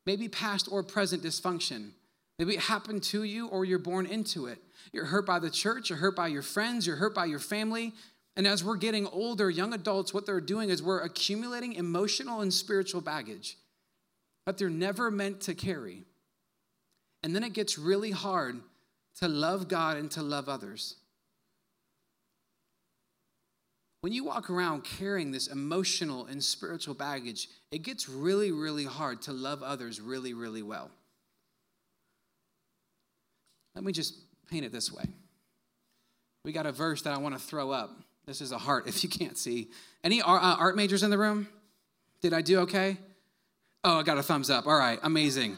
[0.07, 1.91] Maybe past or present dysfunction.
[2.39, 4.59] Maybe it happened to you or you're born into it.
[4.93, 7.93] You're hurt by the church, you're hurt by your friends, you're hurt by your family,
[8.37, 12.53] and as we're getting older, young adults, what they're doing is we're accumulating emotional and
[12.53, 13.59] spiritual baggage
[14.47, 16.05] that they're never meant to carry.
[17.23, 18.61] And then it gets really hard
[19.21, 20.97] to love God and to love others.
[24.01, 29.23] When you walk around carrying this emotional and spiritual baggage, it gets really, really hard
[29.23, 30.91] to love others really, really well.
[33.77, 34.15] Let me just
[34.51, 35.05] paint it this way.
[36.45, 37.91] We got a verse that I want to throw up.
[38.27, 39.69] This is a heart if you can't see.
[40.05, 41.49] Any uh, art majors in the room?
[42.21, 42.99] Did I do okay?
[43.85, 44.67] Oh, I got a thumbs up.
[44.67, 45.57] All right, amazing.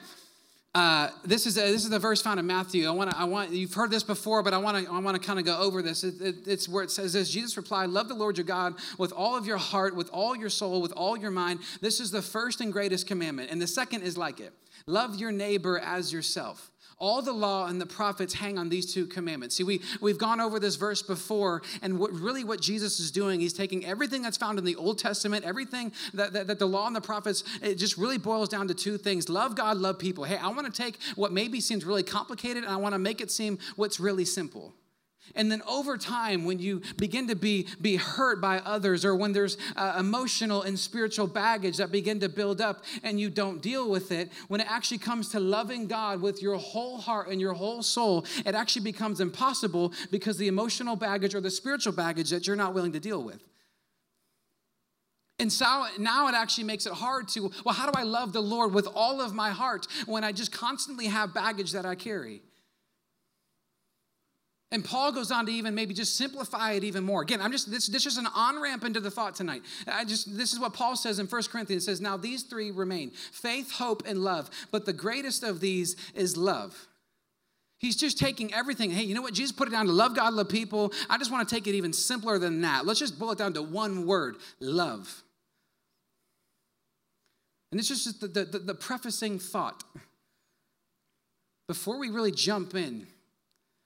[0.74, 2.88] Uh, this is a, this is the verse found in Matthew.
[2.88, 5.24] I want I want you've heard this before, but I want to I want to
[5.24, 6.03] kind of go over this.
[6.03, 7.31] It, it, it's where it says this.
[7.31, 10.50] Jesus replied, "Love the Lord your God with all of your heart, with all your
[10.50, 11.61] soul, with all your mind.
[11.81, 14.53] This is the first and greatest commandment, and the second is like it.
[14.88, 19.07] Love your neighbor as yourself." All the law and the prophets hang on these two
[19.07, 19.57] commandments.
[19.57, 23.40] See, we, we've gone over this verse before, and what, really what Jesus is doing,
[23.40, 26.87] he's taking everything that's found in the Old Testament, everything that, that, that the law
[26.87, 30.24] and the prophets, it just really boils down to two things love God, love people.
[30.24, 33.20] Hey, I want to take what maybe seems really complicated, and I want to make
[33.20, 34.74] it seem what's really simple.
[35.34, 39.32] And then over time, when you begin to be, be hurt by others, or when
[39.32, 43.90] there's uh, emotional and spiritual baggage that begin to build up and you don't deal
[43.90, 47.54] with it, when it actually comes to loving God with your whole heart and your
[47.54, 52.46] whole soul, it actually becomes impossible because the emotional baggage or the spiritual baggage that
[52.46, 53.42] you're not willing to deal with.
[55.40, 58.40] And so now it actually makes it hard to, well, how do I love the
[58.40, 62.42] Lord with all of my heart when I just constantly have baggage that I carry?
[64.74, 67.22] And Paul goes on to even maybe just simplify it even more.
[67.22, 69.62] Again, I'm just this, this is an on-ramp into the thought tonight.
[69.87, 71.84] I just this is what Paul says in 1 Corinthians.
[71.84, 74.50] Says, Now these three remain: faith, hope, and love.
[74.72, 76.88] But the greatest of these is love.
[77.78, 78.90] He's just taking everything.
[78.90, 79.32] Hey, you know what?
[79.32, 80.92] Jesus put it down to love God, love people.
[81.08, 82.84] I just want to take it even simpler than that.
[82.84, 85.22] Let's just boil it down to one word love.
[87.70, 89.84] And this is just the, the, the prefacing thought.
[91.68, 93.06] Before we really jump in,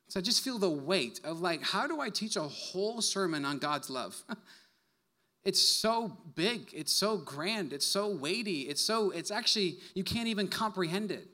[0.09, 3.44] so I just feel the weight of like, how do I teach a whole sermon
[3.44, 4.16] on God's love?
[5.44, 10.29] it's so big, it's so grand, it's so weighty, it's so, it's actually, you can't
[10.29, 11.29] even comprehend it.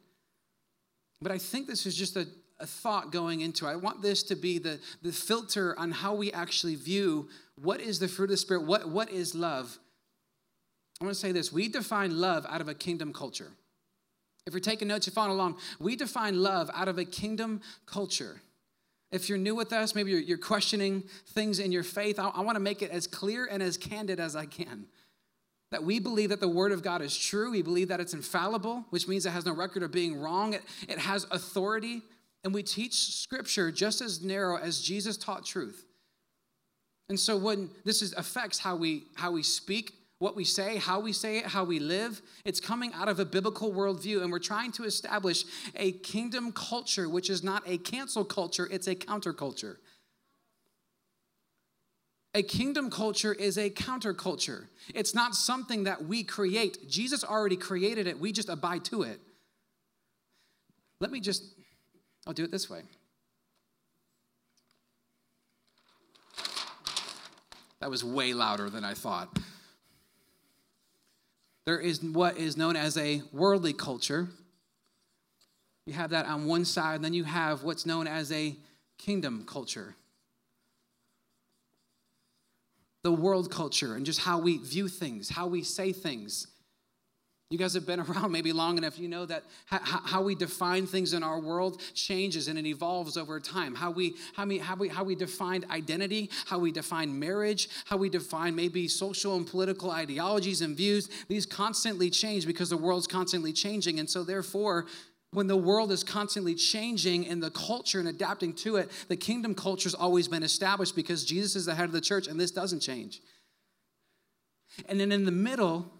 [1.23, 2.27] But I think this is just a,
[2.59, 3.65] a thought going into.
[3.67, 8.01] I want this to be the, the filter on how we actually view what is
[8.01, 9.79] the fruit of the Spirit, what, what is love.
[11.01, 13.53] I want to say this we define love out of a kingdom culture.
[14.47, 18.43] If you're taking notes, you're following along, we define love out of a kingdom culture.
[19.15, 22.41] If you're new with us, maybe you're, you're questioning things in your faith, I, I
[22.41, 24.87] want to make it as clear and as candid as I can.
[25.71, 27.53] That we believe that the Word of God is true.
[27.53, 30.55] We believe that it's infallible, which means it has no record of being wrong.
[30.55, 32.03] It, it has authority.
[32.43, 35.87] And we teach Scripture just as narrow as Jesus taught truth.
[37.09, 39.93] And so when this is, affects how we, how we speak,
[40.25, 42.23] what we say, how we say it, how we live.
[42.47, 45.45] It's coming out of a biblical worldview, and we're trying to establish
[45.77, 49.77] a kingdom culture, which is not a cancel culture, it's a counterculture.
[52.33, 54.69] A kingdom culture is a counterculture.
[54.95, 56.89] It's not something that we create.
[56.89, 59.21] Jesus already created it, we just abide to it.
[61.01, 61.45] Let me just,
[62.27, 62.81] I'll do it this way.
[67.81, 69.29] That was way louder than I thought.
[71.67, 74.29] There is what is known as a worldly culture.
[75.87, 78.57] You have that on one side, and then you have what's known as a
[78.99, 79.95] kingdom culture.
[83.03, 86.47] The world culture and just how we view things, how we say things.
[87.55, 91.13] You guys have been around maybe long enough, you know that how we define things
[91.13, 93.77] in our world changes and it evolves over time.
[93.77, 97.97] How we, how we, how we, how we define identity, how we define marriage, how
[97.97, 103.07] we define maybe social and political ideologies and views, these constantly change because the world's
[103.07, 104.01] constantly changing.
[104.01, 104.87] And so, therefore,
[105.31, 109.55] when the world is constantly changing and the culture and adapting to it, the kingdom
[109.55, 112.51] culture has always been established because Jesus is the head of the church and this
[112.51, 113.21] doesn't change.
[114.89, 115.93] And then in the middle,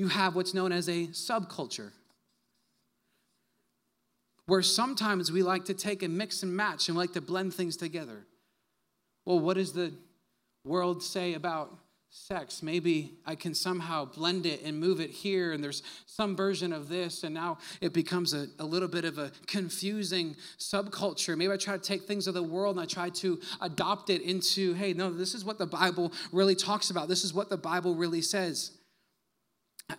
[0.00, 1.90] you have what's known as a subculture,
[4.46, 7.52] where sometimes we like to take and mix and match and we like to blend
[7.52, 8.24] things together.
[9.26, 9.92] Well, what does the
[10.64, 11.76] world say about
[12.08, 12.62] sex?
[12.62, 16.88] Maybe I can somehow blend it and move it here, and there's some version of
[16.88, 21.36] this, and now it becomes a, a little bit of a confusing subculture.
[21.36, 24.22] Maybe I try to take things of the world and I try to adopt it
[24.22, 27.58] into, hey, no, this is what the Bible really talks about, this is what the
[27.58, 28.72] Bible really says.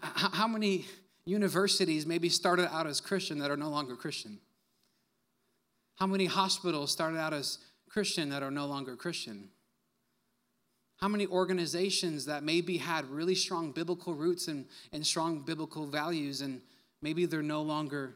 [0.02, 0.86] How many
[1.26, 4.40] universities maybe started out as Christian that are no longer Christian?
[5.96, 9.50] How many hospitals started out as Christian that are no longer Christian?
[10.98, 16.42] How many organizations that maybe had really strong biblical roots and, and strong biblical values,
[16.42, 16.62] and
[17.02, 18.16] maybe they're no longer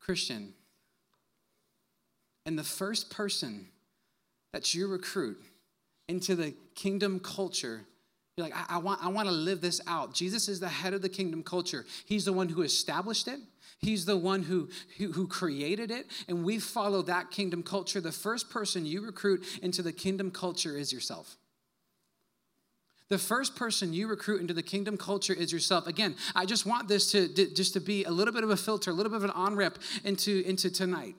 [0.00, 0.54] Christian?
[2.46, 3.68] And the first person
[4.52, 5.42] that you recruit
[6.08, 7.84] into the kingdom culture
[8.36, 10.12] you're like, I, I, want, I want to live this out.
[10.12, 11.86] Jesus is the head of the kingdom culture.
[12.04, 13.40] He's the one who established it.
[13.78, 14.68] He's the one who,
[14.98, 16.06] who, who created it.
[16.28, 17.98] And we follow that kingdom culture.
[17.98, 21.36] The first person you recruit into the kingdom culture is yourself.
[23.08, 25.86] The first person you recruit into the kingdom culture is yourself.
[25.86, 28.56] Again, I just want this to, to just to be a little bit of a
[28.56, 31.14] filter, a little bit of an on ramp into, into tonight.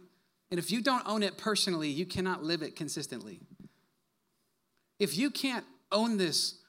[0.52, 3.40] And if you don't own it personally, you cannot live it consistently.
[5.00, 6.60] If you can't own this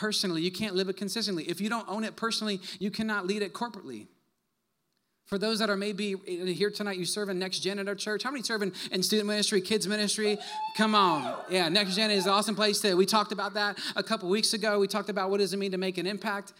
[0.00, 1.44] personally, you can't live it consistently.
[1.44, 4.06] If you don't own it personally, you cannot lead it corporately.
[5.26, 8.22] For those that are maybe here tonight, you serve in Next Gen at our church.
[8.22, 10.38] How many serve in, in student ministry, kids ministry?
[10.74, 11.36] Come on.
[11.50, 12.94] Yeah, Next Gen is an awesome place to.
[12.94, 14.78] We talked about that a couple weeks ago.
[14.78, 16.54] We talked about what does it mean to make an impact.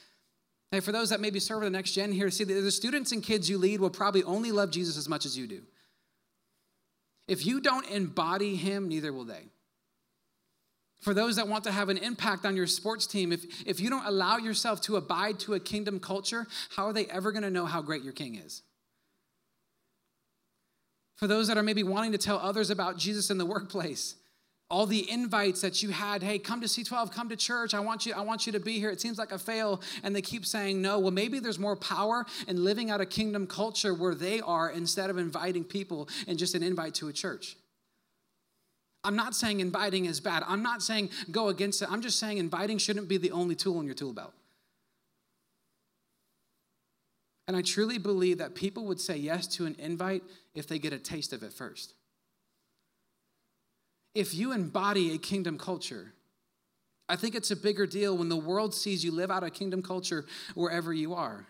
[0.70, 3.22] Hey, for those that maybe serve in the Next Gen here, see, the students and
[3.22, 5.62] kids you lead will probably only love Jesus as much as you do.
[7.26, 9.46] If you don't embody him, neither will they.
[11.00, 13.88] For those that want to have an impact on your sports team, if, if you
[13.88, 17.50] don't allow yourself to abide to a kingdom culture, how are they ever going to
[17.50, 18.62] know how great your king is?
[21.16, 24.16] For those that are maybe wanting to tell others about Jesus in the workplace,
[24.70, 28.06] all the invites that you had hey come to c12 come to church i want
[28.06, 30.46] you i want you to be here it seems like a fail and they keep
[30.46, 34.40] saying no well maybe there's more power in living out a kingdom culture where they
[34.40, 37.56] are instead of inviting people and just an invite to a church
[39.02, 40.42] I'm not saying inviting is bad.
[40.46, 41.90] I'm not saying go against it.
[41.90, 44.34] I'm just saying inviting shouldn't be the only tool in your tool belt.
[47.48, 50.22] And I truly believe that people would say yes to an invite
[50.54, 51.94] if they get a taste of it first.
[54.14, 56.12] If you embody a kingdom culture,
[57.08, 59.82] I think it's a bigger deal when the world sees you live out a kingdom
[59.82, 61.46] culture wherever you are.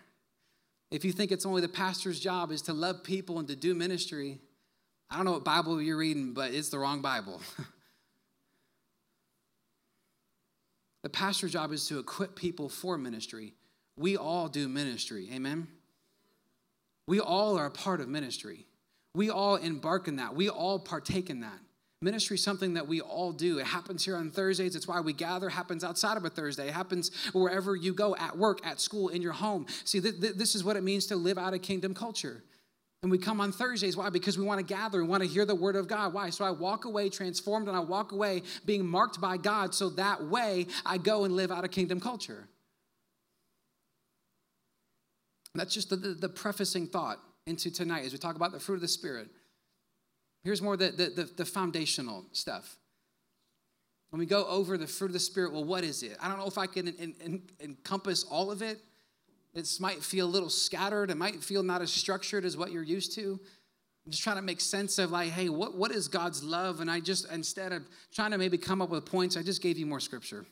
[0.89, 3.75] If you think it's only the pastor's job is to love people and to do
[3.75, 4.39] ministry,
[5.11, 7.41] I don't know what Bible you're reading, but it's the wrong Bible.
[11.03, 13.53] the pastor's job is to equip people for ministry.
[13.97, 15.27] We all do ministry.
[15.33, 15.67] Amen?
[17.07, 18.67] We all are a part of ministry.
[19.13, 20.33] We all embark in that.
[20.33, 21.59] We all partake in that.
[22.01, 23.59] Ministry is something that we all do.
[23.59, 24.77] It happens here on Thursdays.
[24.77, 25.47] It's why we gather.
[25.47, 26.69] It happens outside of a Thursday.
[26.69, 29.65] It happens wherever you go, at work, at school, in your home.
[29.83, 32.43] See, th- th- this is what it means to live out a kingdom culture.
[33.03, 33.97] And we come on Thursdays.
[33.97, 34.09] Why?
[34.09, 35.01] Because we want to gather.
[35.01, 36.13] We want to hear the word of God.
[36.13, 36.29] Why?
[36.29, 39.73] So I walk away transformed and I walk away being marked by God.
[39.73, 42.47] So that way I go and live out of kingdom culture.
[45.55, 48.75] That's just the, the, the prefacing thought into tonight as we talk about the fruit
[48.75, 49.29] of the Spirit.
[50.43, 52.77] Here's more the, the, the, the foundational stuff.
[54.11, 56.17] When we go over the fruit of the Spirit, well, what is it?
[56.21, 58.79] I don't know if I can in, encompass all of it.
[59.53, 61.11] It might feel a little scattered.
[61.11, 63.39] It might feel not as structured as what you're used to.
[64.05, 66.79] I'm just trying to make sense of like, hey, what, what is God's love?
[66.79, 67.83] And I just, instead of
[68.13, 70.45] trying to maybe come up with points, I just gave you more scripture.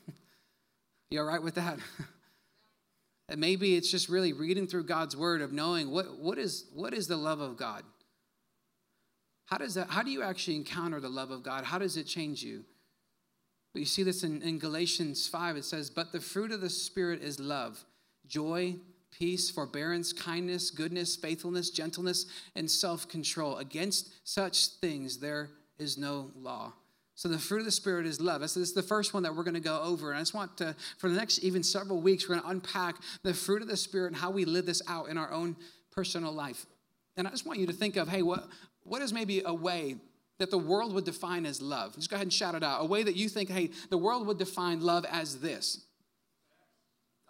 [1.10, 1.78] you all right with that?
[3.28, 6.94] and maybe it's just really reading through God's word of knowing what, what is what
[6.94, 7.82] is the love of God?
[9.46, 11.64] How does that, how do you actually encounter the love of God?
[11.64, 12.64] How does it change you?
[13.72, 15.56] But you see this in, in Galatians 5.
[15.56, 17.84] It says, But the fruit of the Spirit is love,
[18.28, 18.76] joy,
[19.10, 23.58] peace, forbearance, kindness, goodness, faithfulness, gentleness, and self control.
[23.58, 26.72] Against such things there is no law.
[27.20, 28.40] So the fruit of the Spirit is love.
[28.48, 30.08] So this is the first one that we're going to go over.
[30.10, 32.96] And I just want to, for the next even several weeks, we're going to unpack
[33.22, 35.54] the fruit of the Spirit and how we live this out in our own
[35.90, 36.64] personal life.
[37.18, 38.48] And I just want you to think of, hey, what,
[38.84, 39.96] what is maybe a way
[40.38, 41.94] that the world would define as love?
[41.94, 42.80] Just go ahead and shout it out.
[42.80, 45.84] A way that you think, hey, the world would define love as this.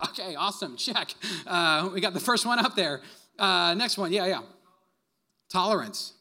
[0.09, 0.77] Okay, awesome.
[0.77, 1.15] Check.
[1.47, 3.01] Uh, we got the first one up there.
[3.39, 4.13] Uh, next one.
[4.13, 4.41] Yeah, yeah.
[5.51, 6.15] Tolerance.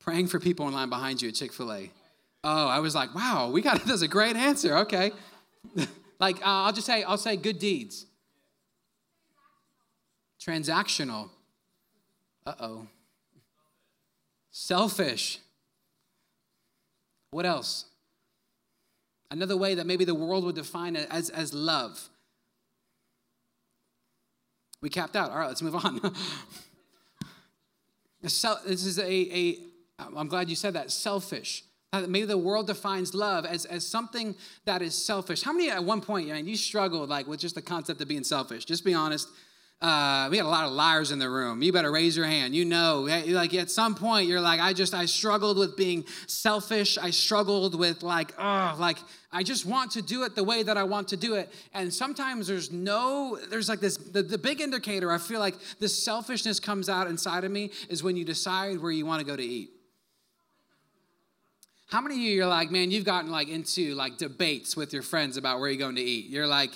[0.00, 1.90] Praying for people in line behind you at Chick fil A.
[2.42, 4.78] Oh, I was like, wow, we got that's a great answer.
[4.78, 5.12] Okay.
[6.20, 8.06] like, uh, I'll just say, I'll say good deeds.
[10.40, 11.28] Transactional.
[12.46, 12.86] Uh oh.
[14.50, 15.38] Selfish.
[17.30, 17.89] What else?
[19.30, 22.08] Another way that maybe the world would define it as, as love.
[24.82, 25.30] We capped out.
[25.30, 26.00] All right, let's move on.
[28.26, 29.58] so, this is a, a,
[30.16, 31.64] I'm glad you said that, selfish.
[31.92, 35.42] Maybe the world defines love as, as something that is selfish.
[35.42, 38.22] How many at one point, man, you struggled like with just the concept of being
[38.22, 38.64] selfish?
[38.64, 39.28] Just be honest.
[39.80, 41.62] Uh, we got a lot of liars in the room.
[41.62, 42.54] You better raise your hand.
[42.54, 46.98] You know, like at some point, you're like, I just, I struggled with being selfish.
[46.98, 48.98] I struggled with like, oh, like
[49.32, 51.50] I just want to do it the way that I want to do it.
[51.72, 56.04] And sometimes there's no, there's like this, the, the big indicator I feel like this
[56.04, 59.34] selfishness comes out inside of me is when you decide where you want to go
[59.34, 59.70] to eat.
[61.86, 65.02] How many of you are like, man, you've gotten like into like debates with your
[65.02, 66.26] friends about where you're going to eat?
[66.26, 66.72] You're like,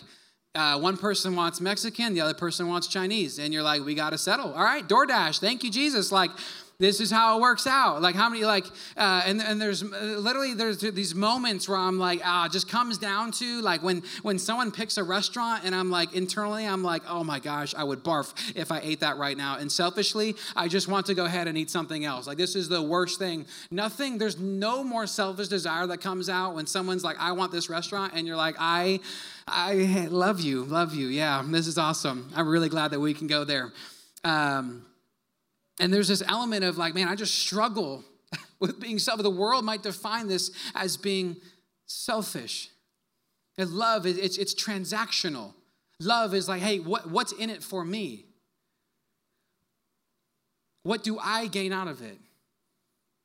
[0.55, 4.11] uh, one person wants Mexican, the other person wants Chinese, and you're like, we got
[4.11, 4.53] to settle.
[4.53, 6.13] All right, DoorDash, thank you, Jesus.
[6.13, 6.31] Like,
[6.85, 8.03] this is how it works out.
[8.03, 8.67] Like how many like
[8.97, 13.33] uh, and and there's literally there's these moments where I'm like ah, just comes down
[13.33, 17.25] to like when when someone picks a restaurant and I'm like internally I'm like oh
[17.25, 20.87] my gosh I would barf if I ate that right now and selfishly I just
[20.87, 22.27] want to go ahead and eat something else.
[22.27, 23.47] Like this is the worst thing.
[23.71, 24.19] Nothing.
[24.19, 28.13] There's no more selfish desire that comes out when someone's like I want this restaurant
[28.15, 29.01] and you're like I
[29.49, 32.31] I love you love you yeah this is awesome.
[32.37, 33.73] I'm really glad that we can go there.
[34.23, 34.85] Um,
[35.81, 38.05] and there's this element of like, man, I just struggle
[38.61, 39.23] with being self.
[39.23, 41.37] The world might define this as being
[41.87, 42.69] selfish.
[43.59, 45.55] And love, it's, it's transactional.
[46.01, 48.27] Love is like, hey, what, what's in it for me?
[50.83, 52.19] What do I gain out of it?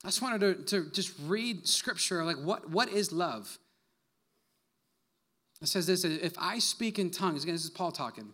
[0.04, 3.58] I just wanted to, to just read scripture like what, what is love?
[5.62, 8.34] It says this if I speak in tongues, again, this is Paul talking.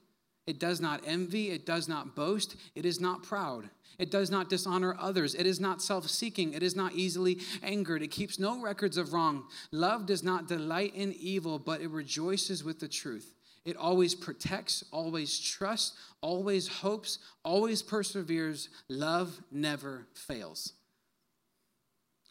[0.47, 3.69] It does not envy, it does not boast, it is not proud.
[3.99, 5.35] It does not dishonor others.
[5.35, 6.53] It is not self seeking.
[6.53, 8.01] It is not easily angered.
[8.01, 9.43] It keeps no records of wrong.
[9.71, 13.35] Love does not delight in evil, but it rejoices with the truth.
[13.63, 18.69] It always protects, always trusts, always hopes, always perseveres.
[18.89, 20.73] Love never fails.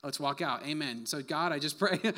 [0.02, 0.66] Let's walk out.
[0.66, 1.06] Amen.
[1.06, 2.00] So, God, I just pray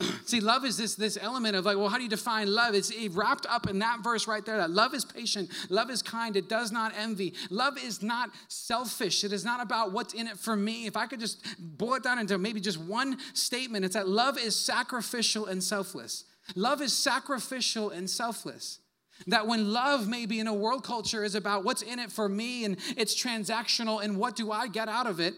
[0.24, 2.74] See, love is this, this element of like, well, how do you define love?
[2.74, 6.36] It's wrapped up in that verse right there that love is patient, love is kind,
[6.36, 7.34] it does not envy.
[7.50, 10.86] Love is not selfish, it is not about what's in it for me.
[10.86, 14.38] If I could just boil it down into maybe just one statement, it's that love
[14.38, 16.24] is sacrificial and selfless.
[16.54, 18.80] Love is sacrificial and selfless.
[19.26, 22.64] That when love, maybe in a world culture, is about what's in it for me
[22.64, 25.34] and it's transactional and what do I get out of it,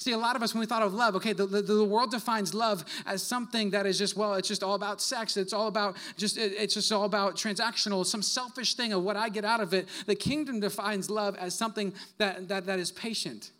[0.00, 2.12] See, a lot of us, when we thought of love, okay, the, the, the, world
[2.12, 5.36] defines love as something that is just, well, it's just all about sex.
[5.36, 9.16] It's all about just, it, it's just all about transactional, some selfish thing of what
[9.16, 9.88] I get out of it.
[10.06, 13.50] The kingdom defines love as something that, that, that is patient,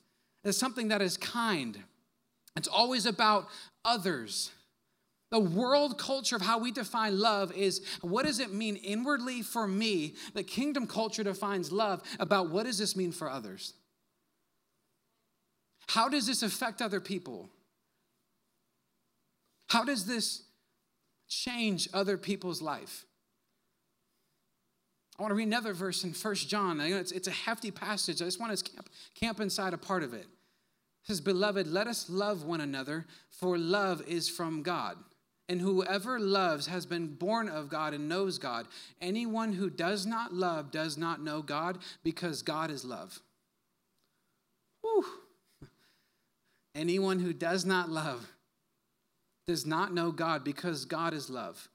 [0.45, 1.82] as something that is kind.
[2.57, 3.49] It's always about
[3.84, 4.53] others.
[5.30, 9.66] The world culture of how we define love is what does it mean inwardly for
[9.66, 10.14] me?
[10.34, 13.74] The kingdom culture defines love about what does this mean for others?
[15.89, 17.49] How does this affect other people?
[19.68, 20.43] How does this
[21.28, 23.05] change other people's life?
[25.18, 26.80] I want to read another verse in First John.
[26.80, 28.22] It's, it's a hefty passage.
[28.22, 30.26] I just want to camp, camp inside a part of it.
[30.26, 34.97] It says, Beloved, let us love one another, for love is from God.
[35.49, 38.66] And whoever loves has been born of God and knows God.
[39.01, 43.20] Anyone who does not love does not know God, because God is love.
[46.79, 48.24] Anyone who does not love
[49.49, 51.68] does not know God because God is love.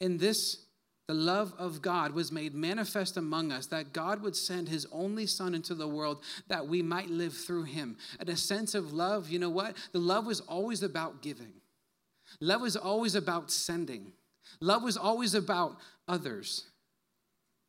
[0.00, 0.64] In this,
[1.06, 5.26] the love of God was made manifest among us, that God would send his only
[5.26, 7.98] Son into the world that we might live through him.
[8.18, 9.76] And a sense of love, you know what?
[9.92, 11.52] The love was always about giving,
[12.40, 14.12] love was always about sending,
[14.62, 15.76] love was always about
[16.08, 16.64] others.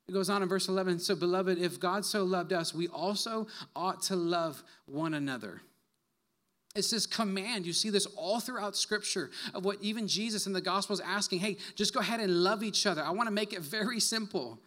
[0.08, 3.48] It goes on in verse 11 So, beloved, if God so loved us, we also
[3.76, 5.62] ought to love one another.
[6.76, 7.68] It's this command.
[7.68, 11.40] You see this all throughout scripture of what even Jesus in the gospel is asking
[11.40, 13.04] hey, just go ahead and love each other.
[13.04, 14.60] I want to make it very simple.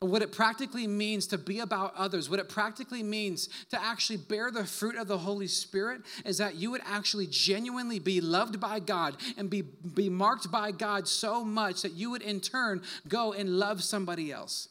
[0.00, 4.50] What it practically means to be about others, what it practically means to actually bear
[4.50, 8.80] the fruit of the Holy Spirit is that you would actually genuinely be loved by
[8.80, 13.32] God and be, be marked by God so much that you would in turn go
[13.32, 14.68] and love somebody else.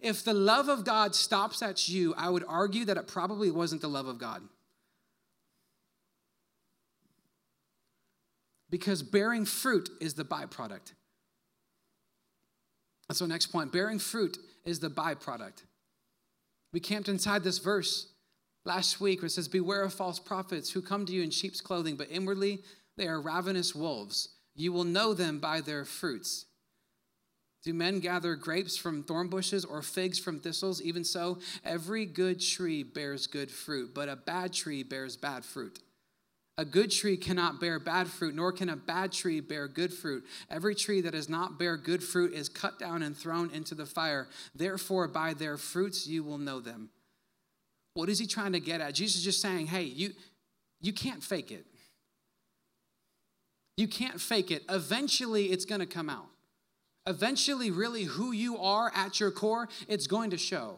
[0.00, 3.80] If the love of God stops at you, I would argue that it probably wasn't
[3.80, 4.42] the love of God.
[8.74, 10.94] Because bearing fruit is the byproduct.
[13.20, 13.70] Our next point.
[13.70, 15.62] Bearing fruit is the byproduct.
[16.72, 18.08] We camped inside this verse
[18.64, 21.60] last week where it says, Beware of false prophets who come to you in sheep's
[21.60, 22.64] clothing, but inwardly
[22.96, 24.30] they are ravenous wolves.
[24.56, 26.46] You will know them by their fruits.
[27.62, 30.82] Do men gather grapes from thorn bushes or figs from thistles?
[30.82, 35.78] Even so, every good tree bears good fruit, but a bad tree bears bad fruit.
[36.56, 40.24] A good tree cannot bear bad fruit, nor can a bad tree bear good fruit.
[40.48, 43.86] Every tree that does not bear good fruit is cut down and thrown into the
[43.86, 44.28] fire.
[44.54, 46.90] Therefore, by their fruits you will know them.
[47.94, 48.94] What is he trying to get at?
[48.94, 50.12] Jesus is just saying, hey, you,
[50.80, 51.66] you can't fake it.
[53.76, 54.62] You can't fake it.
[54.68, 56.26] Eventually, it's going to come out.
[57.06, 60.76] Eventually, really, who you are at your core, it's going to show.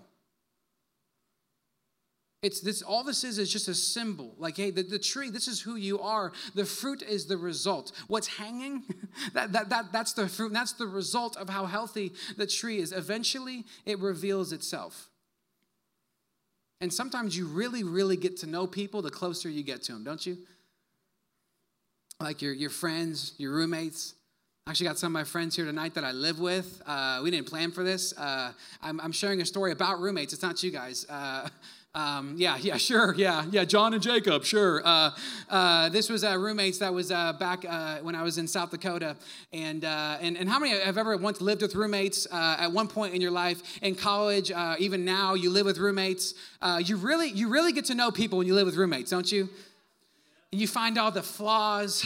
[2.43, 4.34] It's this, all this is is just a symbol.
[4.39, 6.32] Like, hey, the, the tree, this is who you are.
[6.55, 7.93] The fruit is the result.
[8.09, 8.84] What's hanging,
[9.32, 12.93] that, that, that, that's the fruit, that's the result of how healthy the tree is.
[12.93, 15.09] Eventually, it reveals itself.
[16.80, 20.05] And sometimes you really, really get to know people the closer you get to them,
[20.05, 20.37] don't you?
[22.20, 24.14] Like your, your friends, your roommates.
[24.66, 26.82] I actually got some of my friends here tonight that I live with.
[26.84, 28.16] Uh, we didn't plan for this.
[28.18, 30.32] Uh, I'm, I'm, sharing a story about roommates.
[30.32, 31.07] It's not you guys.
[31.09, 31.49] Uh,
[31.97, 33.64] Um, yeah, yeah, sure, yeah, yeah.
[33.64, 34.82] John and Jacob, sure.
[34.84, 35.11] Uh,
[35.49, 38.70] uh, this was uh, roommates that was uh, back uh, when I was in South
[38.70, 39.16] Dakota,
[39.51, 43.14] and uh, and and how many have ever once lived with roommates at one point
[43.14, 46.34] in your life in college, even now you live with roommates.
[46.80, 49.49] you really you really get to know people when you live with roommates, don't you?
[50.53, 52.05] And you find all the flaws.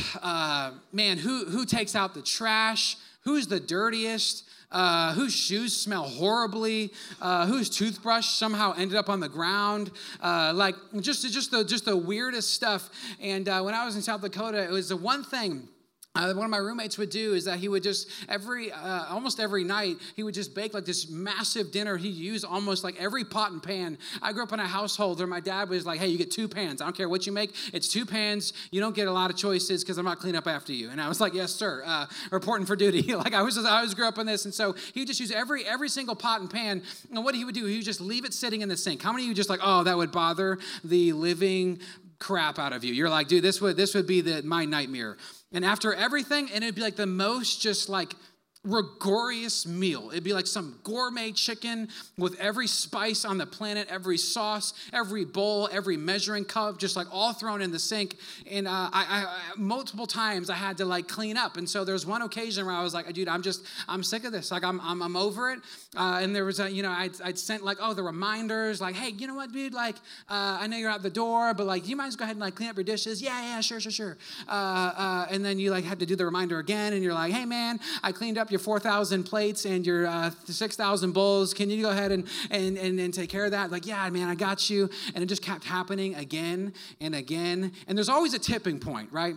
[0.92, 2.96] man, who who takes out the trash?
[3.24, 4.44] Who's the dirtiest?
[4.72, 9.90] Uh, whose shoes smell horribly, uh, whose toothbrush somehow ended up on the ground,
[10.22, 12.90] uh, like just just the just the weirdest stuff.
[13.20, 15.68] And uh, when I was in South Dakota, it was the one thing
[16.16, 19.38] uh, one of my roommates would do is that he would just every uh, almost
[19.38, 23.24] every night he would just bake like this massive dinner he used almost like every
[23.24, 23.96] pot and pan.
[24.20, 26.48] I grew up in a household where my dad was like hey you get two
[26.48, 26.82] pans.
[26.82, 28.52] I don't care what you make it's two pans.
[28.72, 30.90] You don't get a lot of choices because i'm not cleaning up after you.
[30.90, 33.14] And i was like yes sir uh, reporting for duty.
[33.20, 35.32] Like i was just, i always grew up in this and so he just used
[35.32, 38.24] every every single pot and pan and what he would do he would just leave
[38.24, 39.02] it sitting in the sink.
[39.02, 41.78] How many of you just like oh that would bother the living
[42.20, 42.94] crap out of you.
[42.94, 45.16] You're like dude this would this would be the my nightmare.
[45.52, 48.14] And after everything, and it'd be like the most just like
[48.62, 50.10] rigorous meal.
[50.10, 51.88] It'd be like some gourmet chicken
[52.18, 57.06] with every spice on the planet, every sauce, every bowl, every measuring cup, just like
[57.10, 58.16] all thrown in the sink.
[58.50, 61.56] And uh, I, I, multiple times I had to like clean up.
[61.56, 64.32] And so there's one occasion where I was like, dude, I'm just, I'm sick of
[64.32, 64.50] this.
[64.50, 65.60] Like I'm, I'm, I'm over it.
[65.96, 68.94] Uh, and there was a, you know, I'd, I'd sent like, oh, the reminders, like,
[68.94, 69.72] hey, you know what, dude?
[69.72, 69.96] Like,
[70.28, 72.40] uh, I know you're out the door, but like, you might as go ahead and
[72.40, 73.22] like clean up your dishes.
[73.22, 74.18] Yeah, yeah, sure, sure, sure.
[74.46, 77.32] Uh, uh, and then you like had to do the reminder again, and you're like,
[77.32, 81.54] hey, man, I cleaned up your 4,000 plates and your uh, 6,000 bowls.
[81.54, 83.70] Can you go ahead and, and, and, and take care of that?
[83.70, 84.90] Like, yeah, man, I got you.
[85.14, 87.72] And it just kept happening again and again.
[87.86, 89.34] And there's always a tipping point, right?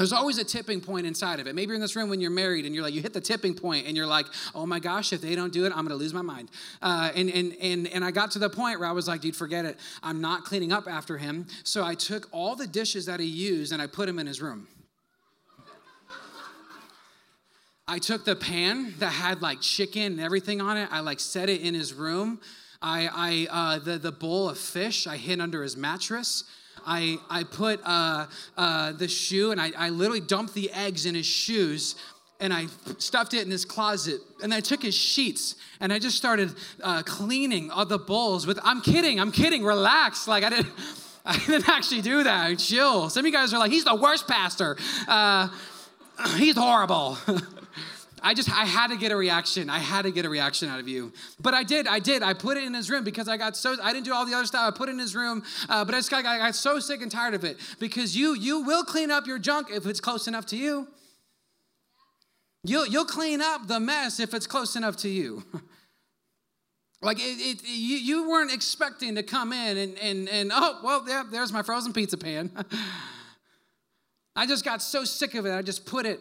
[0.00, 1.54] There's always a tipping point inside of it.
[1.54, 3.54] Maybe you're in this room when you're married and you're like, you hit the tipping
[3.54, 4.24] point and you're like,
[4.54, 6.48] oh my gosh, if they don't do it, I'm gonna lose my mind.
[6.80, 9.36] Uh, and, and, and, and I got to the point where I was like, dude,
[9.36, 9.76] forget it.
[10.02, 11.46] I'm not cleaning up after him.
[11.64, 14.40] So I took all the dishes that he used and I put them in his
[14.40, 14.68] room.
[17.90, 20.88] I took the pan that had like chicken and everything on it.
[20.92, 22.40] I like set it in his room.
[22.80, 26.44] I, I uh, the the bowl of fish I hid under his mattress.
[26.86, 28.26] I I put uh,
[28.56, 31.96] uh, the shoe and I, I literally dumped the eggs in his shoes
[32.38, 32.66] and I
[32.98, 34.20] stuffed it in his closet.
[34.40, 38.60] And I took his sheets and I just started uh, cleaning all the bowls with.
[38.62, 39.18] I'm kidding.
[39.18, 39.64] I'm kidding.
[39.64, 40.28] Relax.
[40.28, 40.72] Like I didn't.
[41.26, 42.56] I didn't actually do that.
[42.58, 43.10] Chill.
[43.10, 44.78] Some of you guys are like, he's the worst pastor.
[45.06, 45.48] Uh,
[46.36, 47.18] he's horrible.
[48.22, 49.70] I just, I had to get a reaction.
[49.70, 51.12] I had to get a reaction out of you.
[51.40, 52.22] But I did, I did.
[52.22, 54.34] I put it in his room because I got so, I didn't do all the
[54.34, 54.72] other stuff.
[54.74, 57.02] I put it in his room, uh, but I just got, I got so sick
[57.02, 60.26] and tired of it because you, you will clean up your junk if it's close
[60.26, 60.88] enough to you.
[62.62, 65.44] You'll, you'll clean up the mess if it's close enough to you.
[67.02, 71.04] like it, it, you, you weren't expecting to come in and, and, and oh, well,
[71.08, 72.50] yeah, there's my frozen pizza pan.
[74.36, 75.52] I just got so sick of it.
[75.52, 76.20] I just put it,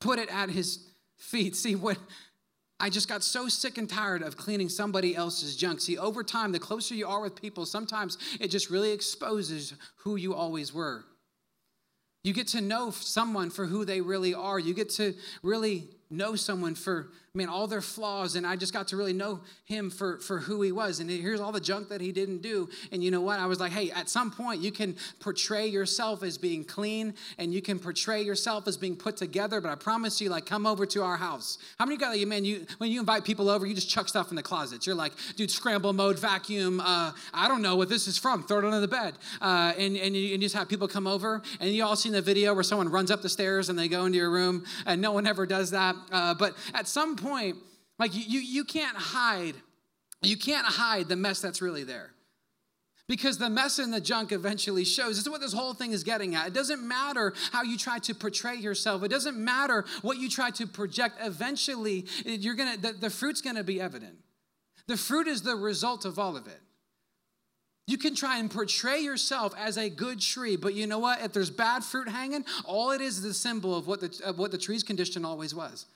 [0.00, 0.91] put it at his
[1.22, 1.56] feet.
[1.56, 1.98] See, what
[2.80, 5.80] I just got so sick and tired of cleaning somebody else's junk.
[5.80, 10.16] See, over time, the closer you are with people, sometimes it just really exposes who
[10.16, 11.04] you always were.
[12.24, 14.58] You get to know someone for who they really are.
[14.58, 15.14] You get to
[15.44, 19.14] really know someone for I mean, all their flaws, and I just got to really
[19.14, 21.00] know him for, for who he was.
[21.00, 22.68] And here's all the junk that he didn't do.
[22.92, 23.40] And you know what?
[23.40, 27.54] I was like, hey, at some point, you can portray yourself as being clean and
[27.54, 29.62] you can portray yourself as being put together.
[29.62, 31.56] But I promise you, like, come over to our house.
[31.78, 34.36] How many guys, man, you when you invite people over, you just chuck stuff in
[34.36, 34.86] the closets.
[34.86, 36.80] You're like, dude, scramble mode, vacuum.
[36.80, 38.42] Uh, I don't know what this is from.
[38.42, 39.14] Throw it under the bed.
[39.40, 41.40] Uh, and, and, you, and you just have people come over.
[41.60, 44.04] And you all seen the video where someone runs up the stairs and they go
[44.04, 45.96] into your room, and no one ever does that.
[46.12, 47.56] Uh, but at some point,
[47.98, 49.54] like you, you can't hide,
[50.22, 52.10] you can't hide the mess that's really there.
[53.08, 55.16] Because the mess and the junk eventually shows.
[55.16, 56.46] This is what this whole thing is getting at.
[56.46, 59.02] It doesn't matter how you try to portray yourself.
[59.02, 61.16] It doesn't matter what you try to project.
[61.20, 64.16] Eventually, you're gonna the, the fruit's gonna be evident.
[64.86, 66.60] The fruit is the result of all of it.
[67.86, 71.20] You can try and portray yourself as a good tree, but you know what?
[71.20, 74.38] If there's bad fruit hanging, all it is is a symbol of what the, of
[74.38, 75.86] what the tree's condition always was.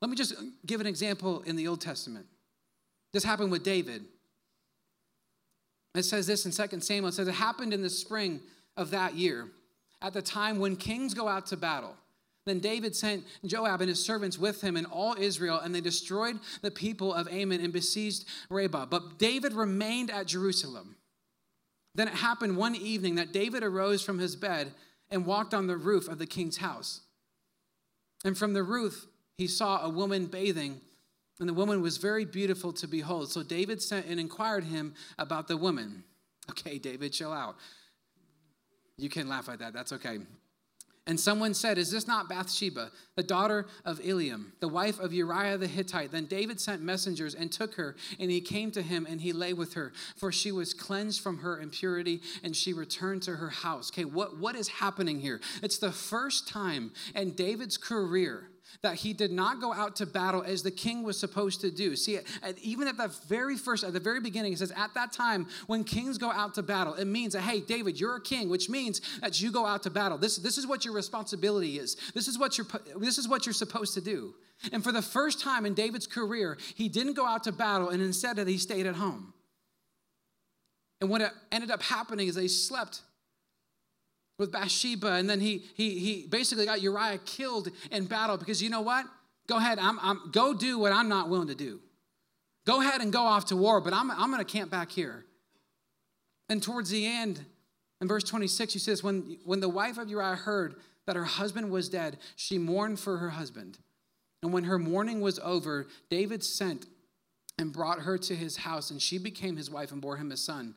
[0.00, 0.34] Let me just
[0.66, 2.26] give an example in the Old Testament.
[3.12, 4.04] This happened with David.
[5.94, 7.08] It says this in 2 Samuel.
[7.08, 8.40] It says it happened in the spring
[8.76, 9.48] of that year,
[10.00, 11.96] at the time when kings go out to battle.
[12.46, 16.38] Then David sent Joab and his servants with him and all Israel, and they destroyed
[16.62, 18.86] the people of Ammon and besieged Rabbah.
[18.86, 20.96] But David remained at Jerusalem.
[21.94, 24.72] Then it happened one evening that David arose from his bed
[25.10, 27.02] and walked on the roof of the king's house.
[28.24, 29.06] And from the roof,
[29.40, 30.82] he saw a woman bathing
[31.38, 33.32] And the woman was very beautiful to behold.
[33.32, 36.04] So David sent and inquired him about the woman.
[36.50, 37.56] Okay, David, chill out.
[38.98, 39.72] You can laugh at that.
[39.72, 40.18] That's okay.
[41.06, 45.56] And someone said, Is this not Bathsheba, the daughter of Eliam, the wife of Uriah
[45.56, 46.12] the Hittite?
[46.12, 49.54] Then David sent messengers and took her, and he came to him and he lay
[49.54, 53.90] with her, for she was cleansed from her impurity, and she returned to her house.
[53.90, 55.40] Okay, what, what is happening here?
[55.62, 58.49] It's the first time in David's career
[58.82, 61.96] that he did not go out to battle as the king was supposed to do.
[61.96, 62.18] See,
[62.62, 65.84] even at the very first, at the very beginning, it says, at that time, when
[65.84, 69.00] kings go out to battle, it means that, hey, David, you're a king, which means
[69.20, 70.18] that you go out to battle.
[70.18, 71.96] This, this is what your responsibility is.
[72.14, 72.66] This is what you're,
[72.96, 74.34] this is what you're supposed to do.
[74.72, 78.02] And for the first time in David's career, he didn't go out to battle, and
[78.02, 79.32] instead he stayed at home.
[81.00, 83.00] And what ended up happening is they slept
[84.40, 88.70] with Bathsheba, and then he he he basically got Uriah killed in battle because you
[88.70, 89.06] know what?
[89.46, 91.80] Go ahead, I'm, I'm go do what I'm not willing to do.
[92.66, 95.24] Go ahead and go off to war, but I'm I'm gonna camp back here.
[96.48, 97.44] And towards the end,
[98.00, 100.74] in verse 26, he says, when, when the wife of Uriah heard
[101.06, 103.78] that her husband was dead, she mourned for her husband.
[104.42, 106.86] And when her mourning was over, David sent
[107.56, 110.36] and brought her to his house, and she became his wife and bore him a
[110.36, 110.74] son.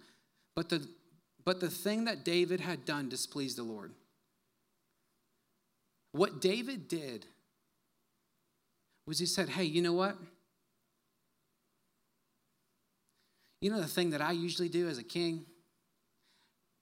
[0.55, 0.87] But the
[1.45, 3.91] but the thing that David had done displeased the Lord.
[6.11, 7.25] What David did
[9.05, 10.15] was he said, Hey, you know what?
[13.61, 15.45] You know the thing that I usually do as a king?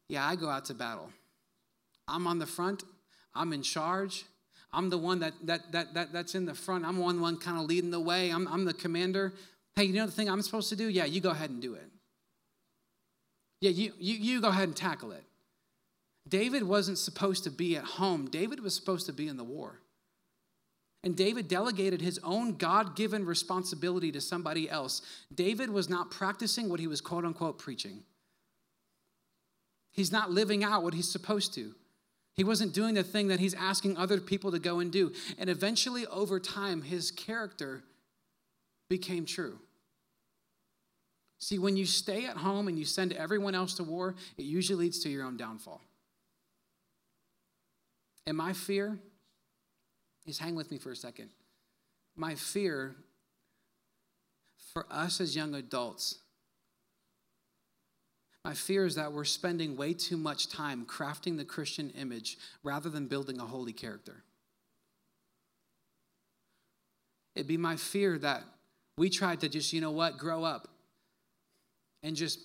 [0.09, 1.09] Yeah, I go out to battle.
[2.07, 2.83] I'm on the front,
[3.33, 4.25] I'm in charge.
[4.73, 6.85] I'm the one that, that, that, that, that's in the front.
[6.85, 8.29] I'm one one kind of leading the way.
[8.29, 9.33] I'm, I'm the commander.
[9.75, 10.87] Hey, you know the thing I'm supposed to do?
[10.87, 11.89] Yeah, you go ahead and do it.
[13.61, 15.23] Yeah, you, you, you go ahead and tackle it.
[16.27, 19.79] David wasn't supposed to be at home, David was supposed to be in the war.
[21.03, 25.01] And David delegated his own God given responsibility to somebody else.
[25.33, 28.03] David was not practicing what he was quote unquote preaching.
[29.91, 31.73] He's not living out what he's supposed to.
[32.35, 35.11] He wasn't doing the thing that he's asking other people to go and do.
[35.37, 37.83] And eventually, over time, his character
[38.89, 39.59] became true.
[41.41, 44.85] See, when you stay at home and you send everyone else to war, it usually
[44.85, 45.81] leads to your own downfall.
[48.27, 48.99] And my fear
[50.27, 51.29] is hang with me for a second.
[52.15, 52.95] My fear
[54.71, 56.19] for us as young adults,
[58.45, 62.89] my fear is that we're spending way too much time crafting the Christian image rather
[62.89, 64.23] than building a holy character.
[67.33, 68.43] It'd be my fear that
[68.95, 70.67] we tried to just, you know what, grow up
[72.03, 72.39] and just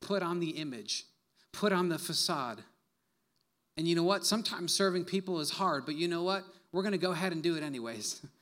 [0.00, 1.04] put on the image,
[1.52, 2.58] put on the facade.
[3.76, 4.26] And you know what?
[4.26, 6.44] Sometimes serving people is hard, but you know what?
[6.72, 8.20] We're going to go ahead and do it anyways.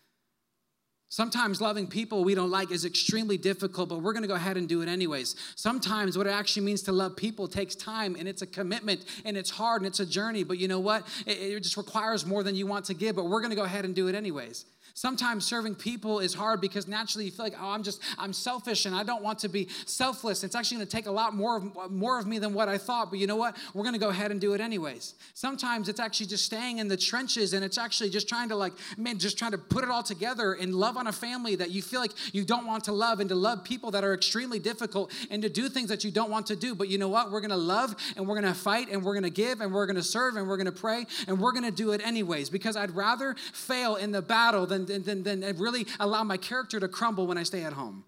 [1.11, 4.59] Sometimes loving people we don't like is extremely difficult, but we're going to go ahead
[4.59, 5.37] and do it anyways.
[5.57, 9.35] Sometimes what it actually means to love people takes time and it's a commitment and
[9.35, 11.07] it's hard and it's a journey, but you know what?
[11.25, 13.63] It, it just requires more than you want to give, but we're going to go
[13.63, 14.67] ahead and do it anyways.
[14.99, 18.85] Sometimes serving people is hard because naturally you feel like, oh, I'm just, I'm selfish
[18.85, 20.43] and I don't want to be selfless.
[20.43, 22.79] It's actually going to take a lot more of, more of me than what I
[22.79, 23.57] thought, but you know what?
[23.75, 25.15] We're going to go ahead and do it anyways.
[25.35, 28.73] Sometimes it's actually just staying in the trenches and it's actually just trying to like,
[28.97, 31.81] man, just trying to put it all together and love on a family that you
[31.81, 35.13] feel like you don't want to love and to love people that are extremely difficult
[35.31, 36.75] and to do things that you don't want to do.
[36.75, 37.31] But you know what?
[37.31, 39.73] We're going to love and we're going to fight and we're going to give and
[39.73, 42.05] we're going to serve and we're going to pray and we're going to do it
[42.05, 46.81] anyways because I'd rather fail in the battle than than, than really allow my character
[46.81, 48.05] to crumble when I stay at home.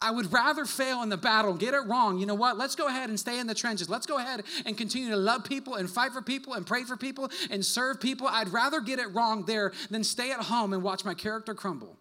[0.00, 2.18] I would rather fail in the battle, get it wrong.
[2.18, 2.58] You know what?
[2.58, 3.88] Let's go ahead and stay in the trenches.
[3.88, 6.96] Let's go ahead and continue to love people and fight for people and pray for
[6.96, 8.26] people and serve people.
[8.26, 11.96] I'd rather get it wrong there than stay at home and watch my character crumble.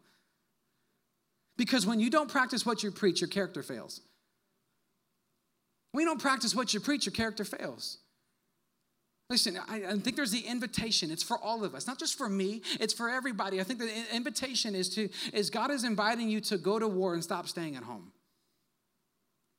[1.57, 4.01] Because when you don't practice what you preach, your character fails.
[5.93, 7.99] You don't practice what you preach, your character fails.
[9.29, 11.09] Listen, I, I, think there's the invitation.
[11.09, 12.61] It's for all of us, not just for me.
[12.79, 13.59] It's for everybody.
[13.59, 17.15] I think the invitation is to is God is inviting you to go to war
[17.15, 18.11] and stop staying at home.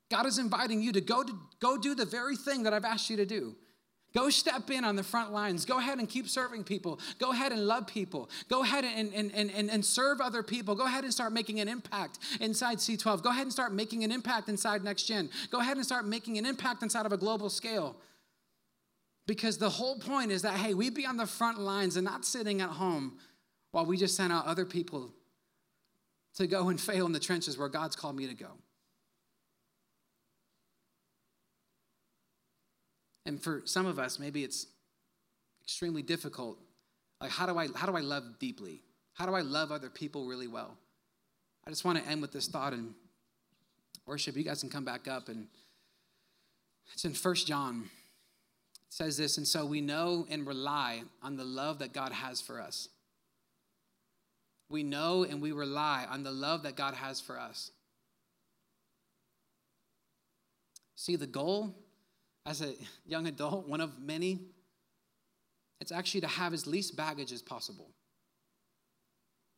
[0.08, 3.10] God is inviting you to go to go do the very thing that I've asked
[3.10, 3.56] you to do.
[4.14, 5.64] Go step in on the front lines.
[5.64, 7.00] Go ahead and keep serving people.
[7.18, 8.30] Go ahead and love people.
[8.48, 10.74] Go ahead and, and, and, and, and serve other people.
[10.74, 13.22] Go ahead and start making an impact inside C12.
[13.22, 15.28] Go ahead and start making an impact inside Next Gen.
[15.50, 17.96] Go ahead and start making an impact inside of a global scale.
[19.26, 22.24] Because the whole point is that, hey, we be on the front lines and not
[22.24, 23.18] sitting at home
[23.72, 25.12] while we just send out other people
[26.36, 28.50] to go and fail in the trenches where God's called me to go.
[33.24, 34.66] And for some of us, maybe it's
[35.64, 36.58] extremely difficult.
[37.20, 38.82] Like, how do I, how do I love deeply?
[39.14, 40.76] How do I love other people really well?
[41.66, 42.94] I just want to end with this thought and
[44.06, 44.36] worship.
[44.36, 45.48] You guys can come back up and
[46.92, 47.90] it's in First John.
[48.88, 52.60] Says this, and so we know and rely on the love that God has for
[52.60, 52.88] us.
[54.68, 57.70] We know and we rely on the love that God has for us.
[60.96, 61.74] See, the goal
[62.46, 62.72] as a
[63.04, 64.40] young adult, one of many,
[65.80, 67.90] it's actually to have as least baggage as possible.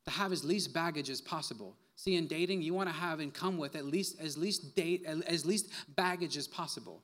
[0.07, 1.77] To have as least baggage as possible.
[1.97, 5.05] See, in dating, you want to have and come with at least as least date
[5.07, 7.03] as least baggage as possible.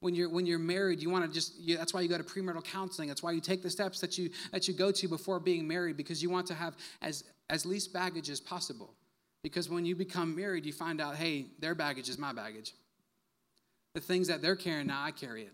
[0.00, 2.24] When you're when you're married, you want to just you, that's why you go to
[2.24, 3.08] premarital counseling.
[3.08, 5.96] That's why you take the steps that you that you go to before being married
[5.96, 8.94] because you want to have as as least baggage as possible.
[9.42, 12.74] Because when you become married, you find out, hey, their baggage is my baggage.
[13.94, 15.52] The things that they're carrying now, I carry it.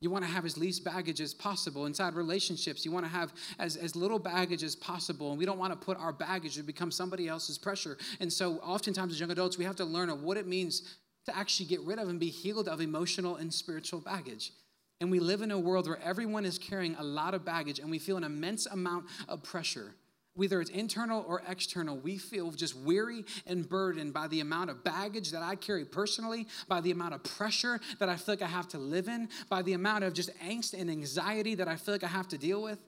[0.00, 1.86] You want to have as least baggage as possible.
[1.86, 5.30] Inside relationships, you want to have as, as little baggage as possible.
[5.30, 7.98] And we don't want to put our baggage to become somebody else's pressure.
[8.20, 10.82] And so, oftentimes, as young adults, we have to learn of what it means
[11.28, 14.52] to actually get rid of and be healed of emotional and spiritual baggage.
[15.00, 17.90] And we live in a world where everyone is carrying a lot of baggage and
[17.90, 19.94] we feel an immense amount of pressure
[20.38, 24.84] whether it's internal or external, we feel just weary and burdened by the amount of
[24.84, 28.46] baggage that I carry personally, by the amount of pressure that I feel like I
[28.46, 31.92] have to live in, by the amount of just angst and anxiety that I feel
[31.92, 32.78] like I have to deal with.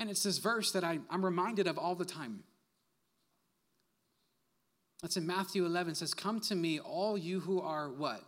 [0.00, 2.42] And it's this verse that I, am reminded of all the time.
[5.02, 5.92] It's in Matthew 11.
[5.92, 8.22] It says, Come to me, all you who are what?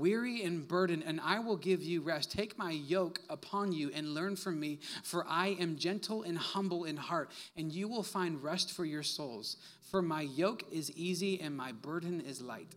[0.00, 2.32] weary and burdened, and I will give you rest.
[2.32, 6.84] Take my yoke upon you and learn from me, for I am gentle and humble
[6.84, 9.56] in heart, and you will find rest for your souls.
[9.90, 12.74] For my yoke is easy and my burden is light.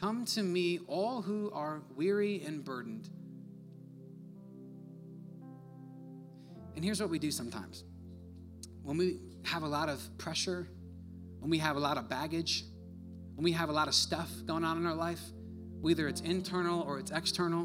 [0.00, 3.08] Come to me, all who are weary and burdened.
[6.74, 7.84] And here's what we do sometimes
[8.86, 10.68] when we have a lot of pressure,
[11.40, 12.64] when we have a lot of baggage,
[13.34, 15.20] when we have a lot of stuff going on in our life,
[15.80, 17.64] whether it's internal or it's external,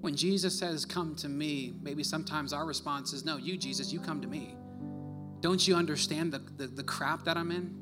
[0.00, 4.00] when Jesus says, Come to me, maybe sometimes our response is, No, you, Jesus, you
[4.00, 4.56] come to me.
[5.40, 7.72] Don't you understand the, the, the, crap that I'm in?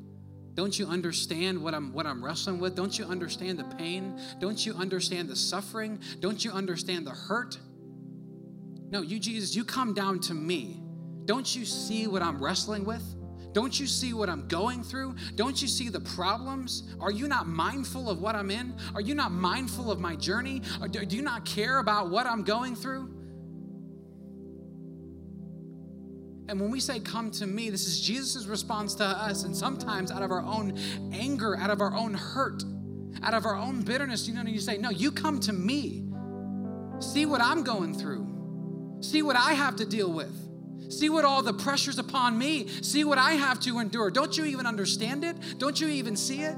[0.53, 2.77] Don't you understand what I'm, what I'm wrestling with?
[2.77, 4.21] Don't you understand the pain?
[4.39, 5.99] Don't you understand the suffering?
[6.21, 7.59] Don't you understand the hurt?
[8.91, 10.82] No, you, Jesus, you come down to me.
[11.25, 13.03] Don't you see what I'm wrestling with?
[13.53, 15.15] Don't you see what I'm going through?
[15.35, 16.95] Don't you see the problems?
[17.01, 18.75] Are you not mindful of what I'm in?
[18.95, 20.63] Are you not mindful of my journey?
[20.91, 23.11] Do you not care about what I'm going through?
[26.49, 29.45] And when we say, Come to me, this is Jesus' response to us.
[29.45, 30.79] And sometimes out of our own
[31.13, 32.65] anger, out of our own hurt,
[33.23, 36.09] out of our own bitterness, you know, you say, No, you come to me.
[37.01, 40.52] See what I'm going through, see what I have to deal with.
[40.89, 42.69] See what all the pressure's upon me.
[42.69, 44.11] See what I have to endure.
[44.11, 45.37] Don't you even understand it?
[45.59, 46.57] Don't you even see it?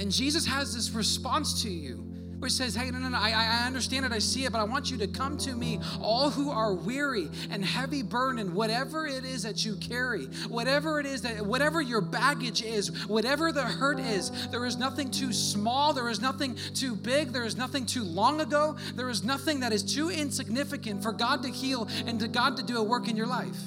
[0.00, 2.09] And Jesus has this response to you
[2.48, 4.64] he says, Hey, no, no, no, I, I understand it, I see it, but I
[4.64, 9.24] want you to come to me, all who are weary and heavy burdened, whatever it
[9.24, 14.00] is that you carry, whatever it is that, whatever your baggage is, whatever the hurt
[14.00, 18.04] is, there is nothing too small, there is nothing too big, there is nothing too
[18.04, 22.28] long ago, there is nothing that is too insignificant for God to heal and to
[22.28, 23.58] God to do a work in your life.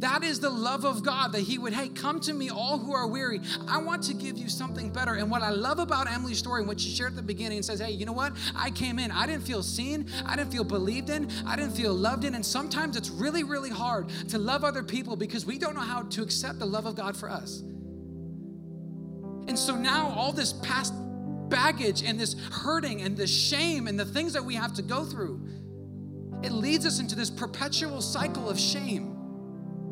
[0.00, 2.92] That is the love of God that He would, hey, come to me, all who
[2.92, 3.40] are weary.
[3.66, 5.14] I want to give you something better.
[5.14, 7.80] And what I love about Emily's story and what she shared at the beginning says,
[7.80, 8.34] hey, you know what?
[8.54, 11.94] I came in, I didn't feel seen, I didn't feel believed in, I didn't feel
[11.94, 12.34] loved in.
[12.34, 16.02] And sometimes it's really, really hard to love other people because we don't know how
[16.02, 17.60] to accept the love of God for us.
[19.48, 20.92] And so now all this past
[21.48, 25.04] baggage and this hurting and this shame and the things that we have to go
[25.04, 25.40] through,
[26.42, 29.15] it leads us into this perpetual cycle of shame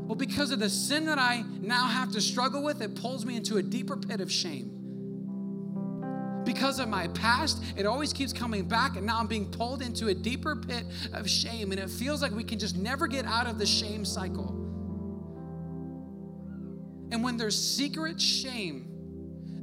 [0.06, 3.36] well, because of the sin that I now have to struggle with, it pulls me
[3.36, 4.70] into a deeper pit of shame.
[6.44, 10.08] Because of my past, it always keeps coming back, and now I'm being pulled into
[10.08, 10.84] a deeper pit
[11.14, 14.04] of shame, and it feels like we can just never get out of the shame
[14.04, 14.50] cycle.
[17.10, 18.90] And when there's secret shame,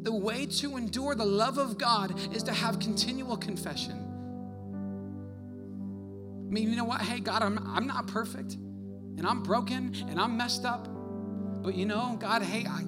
[0.01, 4.07] the way to endure the love of God is to have continual confession.
[6.47, 7.01] I mean, you know what?
[7.01, 8.57] Hey, God, I'm, I'm not perfect
[9.17, 10.87] and I'm broken and I'm messed up.
[11.63, 12.83] But you know, God, hey, I,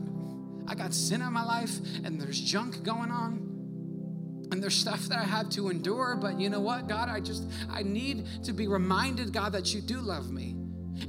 [0.68, 5.20] I got sin in my life and there's junk going on and there's stuff that
[5.20, 6.16] I have to endure.
[6.16, 9.82] But you know what, God, I just, I need to be reminded, God, that you
[9.82, 10.56] do love me.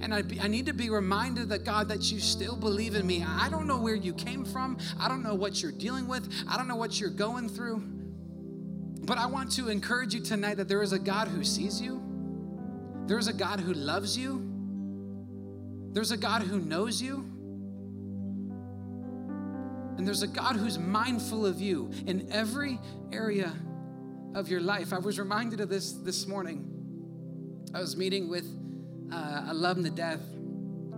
[0.01, 3.23] And I, I need to be reminded that, God, that you still believe in me.
[3.23, 4.79] I don't know where you came from.
[4.99, 6.33] I don't know what you're dealing with.
[6.49, 7.83] I don't know what you're going through.
[9.05, 12.03] But I want to encourage you tonight that there is a God who sees you,
[13.07, 14.54] there is a God who loves you,
[15.95, 17.25] there's a God who knows you.
[19.97, 22.79] And there's a God who's mindful of you in every
[23.13, 23.53] area
[24.35, 24.93] of your life.
[24.93, 26.69] I was reminded of this this morning.
[27.73, 28.45] I was meeting with,
[29.13, 30.21] uh, love him to death,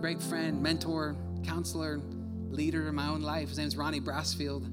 [0.01, 2.01] great friend, mentor, counselor,
[2.49, 3.49] leader in my own life.
[3.49, 4.65] His name's Ronnie Brassfield.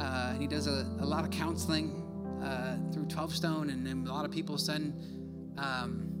[0.00, 2.02] Uh, and he does a, a lot of counseling
[2.42, 4.92] uh, through 12 Stone, and, and, a lot of people send,
[5.58, 6.13] um,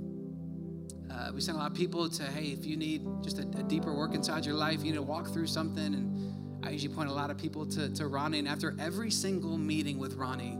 [1.10, 3.62] uh, we send a lot of people to, hey, if you need just a, a,
[3.62, 5.94] deeper work inside your life, you need to walk through something.
[5.94, 8.38] And I usually point a lot of people to, to Ronnie.
[8.38, 10.58] And after every single meeting with Ronnie,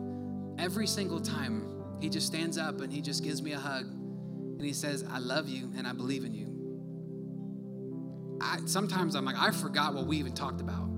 [0.58, 1.66] every single time,
[2.00, 5.18] he just stands up and he just gives me a hug and he says, I
[5.18, 8.38] love you and I believe in you.
[8.40, 10.88] I, sometimes I'm like, I forgot what we even talked about.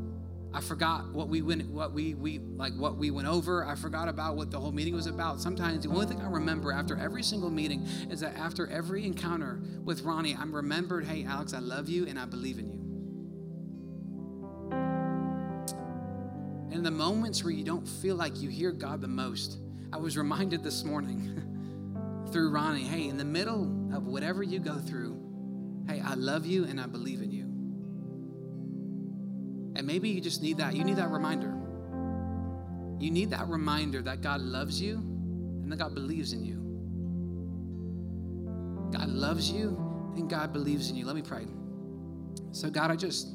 [0.57, 3.67] I forgot what we went, what we we like, what we went over.
[3.67, 5.39] I forgot about what the whole meeting was about.
[5.39, 9.61] Sometimes the only thing I remember after every single meeting is that after every encounter
[9.85, 12.79] with Ronnie, I'm remembered, hey Alex, I love you and I believe in you.
[16.75, 19.59] In the moments where you don't feel like you hear God the most,
[19.93, 24.79] I was reminded this morning through Ronnie, hey, in the middle of whatever you go
[24.79, 25.21] through,
[25.87, 27.46] hey, I love you and I believe in you.
[29.77, 30.75] And maybe you just need that.
[30.75, 31.55] You need that reminder.
[32.99, 36.63] You need that reminder that God loves you and that God believes in you.
[38.91, 39.77] God loves you
[40.17, 41.05] and God believes in you.
[41.05, 41.47] Let me pray.
[42.53, 43.29] So, God, I just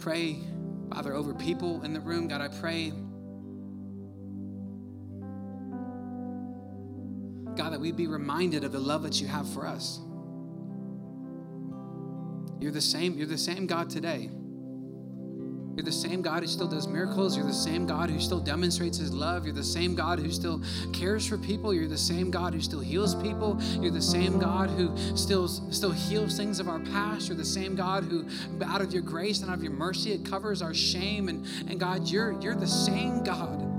[0.00, 0.38] pray,
[0.92, 2.28] Father, over people in the room.
[2.28, 2.92] God, I pray
[7.56, 10.00] God, that we be reminded of the love that you have for us.
[12.60, 14.30] You're the same, you're the same God today.
[15.76, 17.36] You're the same God who still does miracles.
[17.36, 19.46] You're the same God who still demonstrates his love.
[19.46, 21.72] You're the same God who still cares for people.
[21.72, 23.58] You're the same God who still heals people.
[23.80, 27.28] You're the same God who still still heals things of our past.
[27.28, 28.26] You're the same God who
[28.64, 31.80] out of your grace and out of your mercy it covers our shame and and
[31.80, 33.70] God, you're you're the same God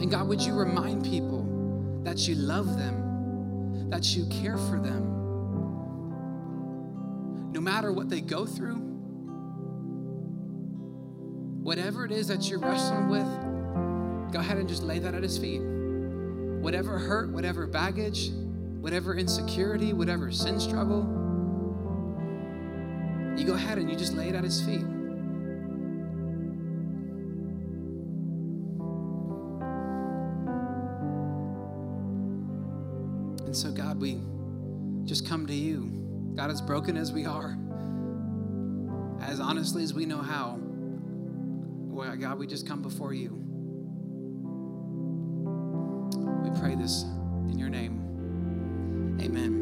[0.00, 5.09] And God, would you remind people that you love them, that you care for them,
[7.50, 8.76] no matter what they go through,
[11.62, 15.36] whatever it is that you're wrestling with, go ahead and just lay that at His
[15.36, 15.60] feet.
[15.60, 18.30] Whatever hurt, whatever baggage,
[18.80, 21.00] whatever insecurity, whatever sin struggle,
[23.36, 24.84] you go ahead and you just lay it at His feet.
[33.44, 34.20] And so, God, we
[35.04, 36.09] just come to you.
[36.40, 37.54] God, as broken as we are,
[39.20, 40.58] as honestly as we know how,
[42.18, 43.28] God, we just come before you.
[46.42, 47.02] We pray this
[47.50, 49.18] in your name.
[49.20, 49.52] Amen.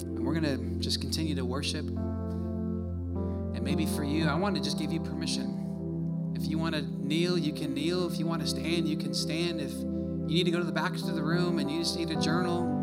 [0.00, 1.84] And we're going to just continue to worship.
[1.84, 6.32] And maybe for you, I want to just give you permission.
[6.34, 8.10] If you want to kneel, you can kneel.
[8.10, 9.60] If you want to stand, you can stand.
[9.60, 12.10] If you need to go to the back of the room and you just need
[12.10, 12.79] a journal.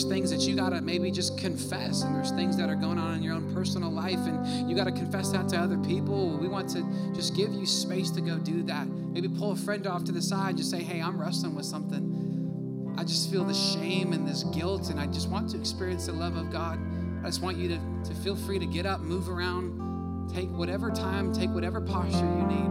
[0.00, 2.96] There's things that you got to maybe just confess, and there's things that are going
[2.96, 6.38] on in your own personal life, and you got to confess that to other people,
[6.38, 6.82] we want to
[7.14, 8.86] just give you space to go do that.
[8.88, 12.94] Maybe pull a friend off to the side, just say, Hey, I'm wrestling with something.
[12.96, 16.12] I just feel this shame and this guilt, and I just want to experience the
[16.12, 16.80] love of God.
[17.22, 20.90] I just want you to, to feel free to get up, move around, take whatever
[20.90, 22.70] time, take whatever posture you need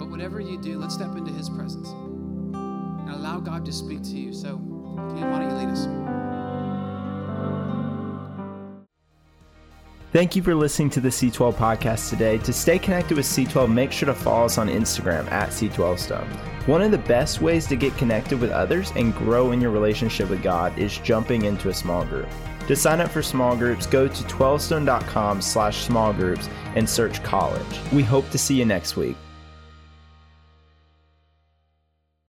[0.00, 4.18] But whatever you do, let's step into His presence and allow God to speak to
[4.18, 4.32] you.
[4.32, 4.60] So,
[5.30, 5.86] Why don't you lead us?
[10.12, 12.38] Thank you for listening to the C12 podcast today.
[12.38, 16.26] To stay connected with C12, make sure to follow us on Instagram at C12Stone.
[16.66, 20.28] One of the best ways to get connected with others and grow in your relationship
[20.28, 22.28] with God is jumping into a small group.
[22.66, 27.80] To sign up for small groups, go to 12stone.com slash small groups and search college.
[27.92, 29.16] We hope to see you next week.